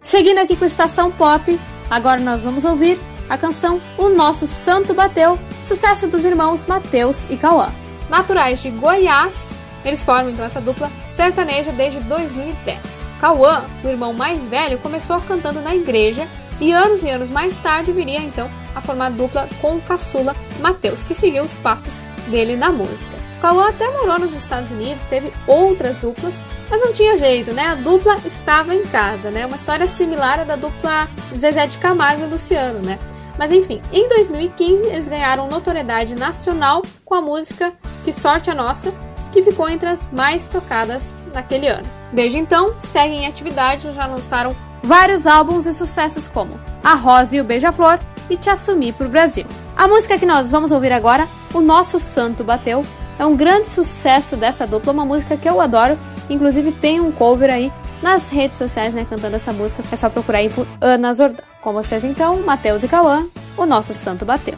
Seguindo 0.00 0.38
aqui 0.38 0.56
com 0.56 0.64
a 0.64 0.66
Estação 0.66 1.10
Pop, 1.10 1.60
agora 1.90 2.18
nós 2.20 2.42
vamos 2.42 2.64
ouvir 2.64 2.98
a 3.28 3.36
canção 3.36 3.78
O 3.98 4.08
Nosso 4.08 4.46
Santo 4.46 4.94
Bateu, 4.94 5.38
sucesso 5.66 6.08
dos 6.08 6.24
irmãos 6.24 6.64
Mateus 6.64 7.26
e 7.28 7.36
Cauã. 7.36 7.70
Naturais 8.08 8.62
de 8.62 8.70
Goiás, 8.70 9.59
eles 9.84 10.02
formam 10.02 10.30
então 10.30 10.44
essa 10.44 10.60
dupla 10.60 10.90
sertaneja 11.08 11.72
desde 11.72 12.00
2010. 12.00 13.08
Cauã, 13.20 13.64
o 13.82 13.88
irmão 13.88 14.12
mais 14.12 14.44
velho, 14.44 14.78
começou 14.78 15.20
cantando 15.22 15.60
na 15.60 15.74
igreja 15.74 16.26
e 16.60 16.72
anos 16.72 17.02
e 17.02 17.08
anos 17.08 17.30
mais 17.30 17.58
tarde 17.58 17.92
viria 17.92 18.20
então 18.20 18.48
a 18.74 18.80
formar 18.80 19.10
dupla 19.10 19.48
com 19.60 19.76
o 19.76 19.80
caçula 19.80 20.36
Mateus, 20.60 21.02
que 21.04 21.14
seguiu 21.14 21.42
os 21.42 21.56
passos 21.56 22.00
dele 22.28 22.56
na 22.56 22.70
música. 22.70 23.18
Cauã 23.40 23.70
até 23.70 23.90
morou 23.90 24.18
nos 24.18 24.34
Estados 24.34 24.70
Unidos, 24.70 25.02
teve 25.06 25.32
outras 25.46 25.96
duplas, 25.96 26.34
mas 26.68 26.80
não 26.80 26.92
tinha 26.92 27.16
jeito, 27.16 27.52
né? 27.52 27.68
A 27.68 27.74
dupla 27.74 28.16
estava 28.24 28.74
em 28.74 28.84
casa, 28.86 29.30
né? 29.30 29.46
Uma 29.46 29.56
história 29.56 29.86
similar 29.88 30.40
à 30.40 30.44
da 30.44 30.56
dupla 30.56 31.08
Zezé 31.34 31.66
de 31.66 31.78
Camargo 31.78 32.24
e 32.24 32.26
Luciano, 32.26 32.80
né? 32.80 32.98
Mas 33.38 33.50
enfim, 33.50 33.80
em 33.90 34.06
2015 34.06 34.84
eles 34.84 35.08
ganharam 35.08 35.48
notoriedade 35.48 36.14
nacional 36.14 36.82
com 37.04 37.14
a 37.14 37.22
música 37.22 37.72
Que 38.04 38.12
Sorte 38.12 38.50
a 38.50 38.54
Nossa, 38.54 38.92
que 39.32 39.42
ficou 39.42 39.68
entre 39.68 39.88
as 39.88 40.08
mais 40.12 40.48
tocadas 40.48 41.14
naquele 41.32 41.68
ano. 41.68 41.86
Desde 42.12 42.38
então, 42.38 42.74
seguem 42.78 43.24
em 43.24 43.26
atividade, 43.26 43.92
já 43.92 44.06
lançaram 44.06 44.54
vários 44.82 45.26
álbuns 45.26 45.66
e 45.66 45.74
sucessos 45.74 46.26
como 46.26 46.58
A 46.82 46.94
Rosa 46.94 47.36
e 47.36 47.40
o 47.40 47.44
Beija-Flor 47.44 47.98
e 48.28 48.36
Te 48.36 48.50
Assumi 48.50 48.92
pro 48.92 49.08
Brasil. 49.08 49.46
A 49.76 49.86
música 49.86 50.18
que 50.18 50.26
nós 50.26 50.50
vamos 50.50 50.72
ouvir 50.72 50.92
agora, 50.92 51.26
O 51.52 51.60
Nosso 51.60 51.98
Santo 52.00 52.44
Bateu, 52.44 52.82
é 53.18 53.26
um 53.26 53.36
grande 53.36 53.68
sucesso 53.68 54.36
dessa 54.36 54.66
dupla, 54.66 54.92
uma 54.92 55.04
música 55.04 55.36
que 55.36 55.48
eu 55.48 55.60
adoro, 55.60 55.98
inclusive 56.28 56.72
tem 56.72 57.00
um 57.00 57.12
cover 57.12 57.50
aí 57.50 57.72
nas 58.02 58.30
redes 58.30 58.56
sociais, 58.56 58.94
né, 58.94 59.06
cantando 59.08 59.36
essa 59.36 59.52
música, 59.52 59.82
é 59.92 59.96
só 59.96 60.08
procurar 60.08 60.38
aí 60.38 60.48
por 60.48 60.66
Ana 60.80 61.12
Zordan. 61.12 61.42
Com 61.60 61.72
vocês 61.74 62.02
então, 62.02 62.38
Matheus 62.38 62.82
e 62.82 62.88
Cauã, 62.88 63.26
O 63.56 63.66
Nosso 63.66 63.92
Santo 63.92 64.24
Bateu. 64.24 64.54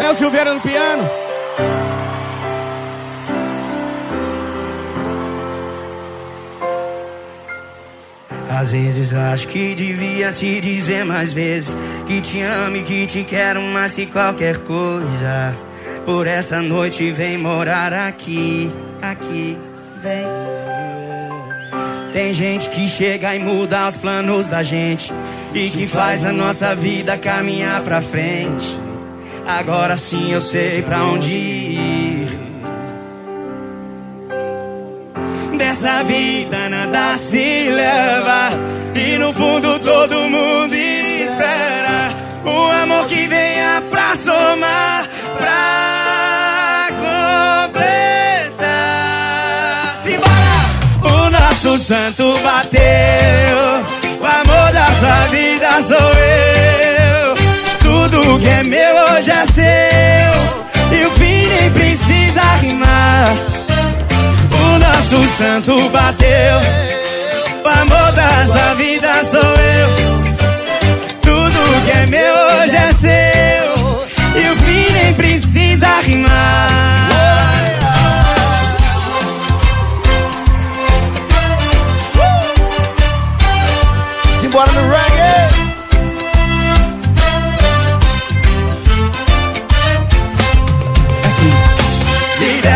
Léo 0.00 0.14
Silveira 0.14 0.54
no 0.54 0.60
piano. 0.60 1.04
Às 8.48 8.70
vezes 8.70 9.12
acho 9.12 9.48
que 9.48 9.74
devia 9.74 10.32
te 10.32 10.60
dizer 10.60 11.04
mais 11.04 11.32
vezes 11.32 11.74
Que 12.06 12.20
te 12.20 12.42
amo 12.42 12.76
e 12.76 12.82
que 12.82 13.06
te 13.06 13.24
quero 13.24 13.60
mais 13.60 13.94
que 13.94 14.06
qualquer 14.06 14.58
coisa. 14.58 15.56
Por 16.06 16.26
essa 16.26 16.62
noite 16.62 17.12
vem 17.12 17.36
morar 17.36 17.92
aqui, 17.92 18.70
aqui, 19.02 19.58
vem. 20.02 20.24
Tem 22.10 22.32
gente 22.32 22.70
que 22.70 22.88
chega 22.88 23.36
e 23.36 23.38
muda 23.38 23.86
os 23.86 23.96
planos 23.96 24.48
da 24.48 24.62
gente 24.62 25.12
E 25.54 25.68
que 25.68 25.86
faz 25.86 26.24
a 26.24 26.32
nossa 26.32 26.74
vida 26.74 27.18
caminhar 27.18 27.82
pra 27.82 28.00
frente 28.00 28.89
Agora 29.58 29.96
sim 29.96 30.32
eu 30.32 30.40
sei 30.40 30.82
pra 30.82 31.02
onde 31.04 31.36
ir. 31.36 32.38
Dessa 35.58 36.02
vida 36.04 36.68
nada 36.68 37.16
se 37.16 37.70
leva 37.70 38.50
E 38.94 39.18
no 39.18 39.32
fundo 39.32 39.78
todo 39.78 40.28
mundo 40.28 40.74
espera 40.74 42.10
Um 42.44 42.66
amor 42.82 43.06
que 43.06 43.26
venha 43.28 43.82
pra 43.90 44.16
somar 44.16 45.06
Pra 45.36 46.88
completar. 47.68 48.76
Simbora! 50.02 50.60
O 51.02 51.30
nosso 51.30 51.78
santo 51.78 52.38
bateu 52.42 52.80
O 54.20 54.24
amor 54.24 54.72
da 54.72 54.86
sua 54.98 55.26
vida 55.30 55.82
sou 55.82 56.12
eu. 56.18 57.36
Tudo 57.82 58.38
que 58.40 58.48
é 58.48 58.62
meu 58.62 58.79
hoje 59.20 59.30
é 59.30 59.46
seu 59.46 60.98
E 60.98 61.04
o 61.04 61.10
fim 61.10 61.46
nem 61.46 61.70
precisa 61.72 62.40
rimar 62.60 63.36
o 64.52 64.78
nosso 64.78 65.26
santo 65.36 65.88
bateu. 65.90 66.58
O 67.64 67.68
amor 67.68 68.12
da 68.12 68.46
sua 68.46 68.74
vida 68.74 69.24
sou 69.24 69.40
eu. 69.40 70.09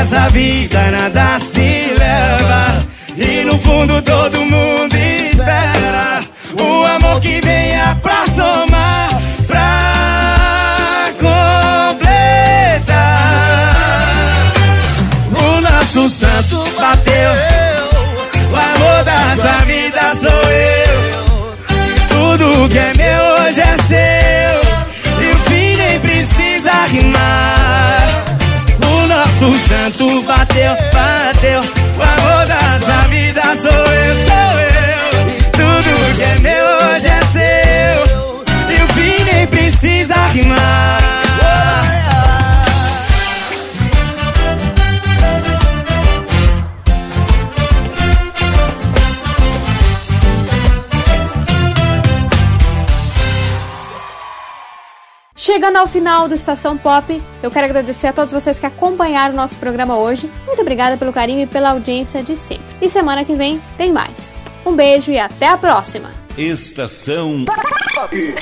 Dessa 0.05 0.29
vida 0.29 0.91
nada 0.91 1.39
se 1.39 1.95
leva. 1.99 2.85
E 3.17 3.43
no 3.43 3.59
fundo 3.59 4.03
todo 4.03 4.39
mundo 4.39 4.95
espera. 4.95 6.23
Um 6.61 6.85
amor 6.85 7.23
que 7.23 7.41
venha 7.41 7.99
pra 8.03 8.27
somar, 8.29 9.09
pra 9.47 11.09
completar. 11.19 12.05
O 15.33 15.61
nosso 15.63 16.07
santo 16.11 16.69
bateu. 16.79 17.31
O 18.53 18.57
amor 18.57 19.05
da 19.05 19.37
sua 19.41 19.65
vida 19.65 20.15
sou 20.17 20.51
eu. 20.53 21.57
Tudo 22.11 22.69
que 22.69 22.77
é 22.77 22.93
meu 22.95 23.24
santo 29.75 30.23
bateu, 30.23 30.73
bateu. 30.93 31.84
Chegando 55.55 55.77
ao 55.77 55.87
final 55.87 56.27
do 56.27 56.35
Estação 56.35 56.77
Pop, 56.77 57.23
eu 57.41 57.49
quero 57.49 57.67
agradecer 57.67 58.09
a 58.09 58.13
todos 58.13 58.33
vocês 58.33 58.59
que 58.59 58.67
acompanharam 58.67 59.33
o 59.33 59.37
nosso 59.37 59.55
programa 59.55 59.97
hoje. 59.97 60.29
Muito 60.49 60.61
obrigada 60.61 60.97
pelo 60.97 61.13
carinho 61.13 61.45
e 61.45 61.47
pela 61.47 61.71
audiência 61.71 62.25
de 62.25 62.37
sempre. 62.37 62.65
E 62.83 62.89
semana 62.89 63.25
que 63.25 63.37
vem 63.37 63.61
tem 63.77 63.93
mais. 63.93 64.35
Um 64.67 64.75
beijo 64.75 65.13
e 65.13 65.19
até 65.21 65.47
a 65.47 65.57
próxima! 65.57 66.11
Estação 66.37 67.45
Pop. 67.45 68.35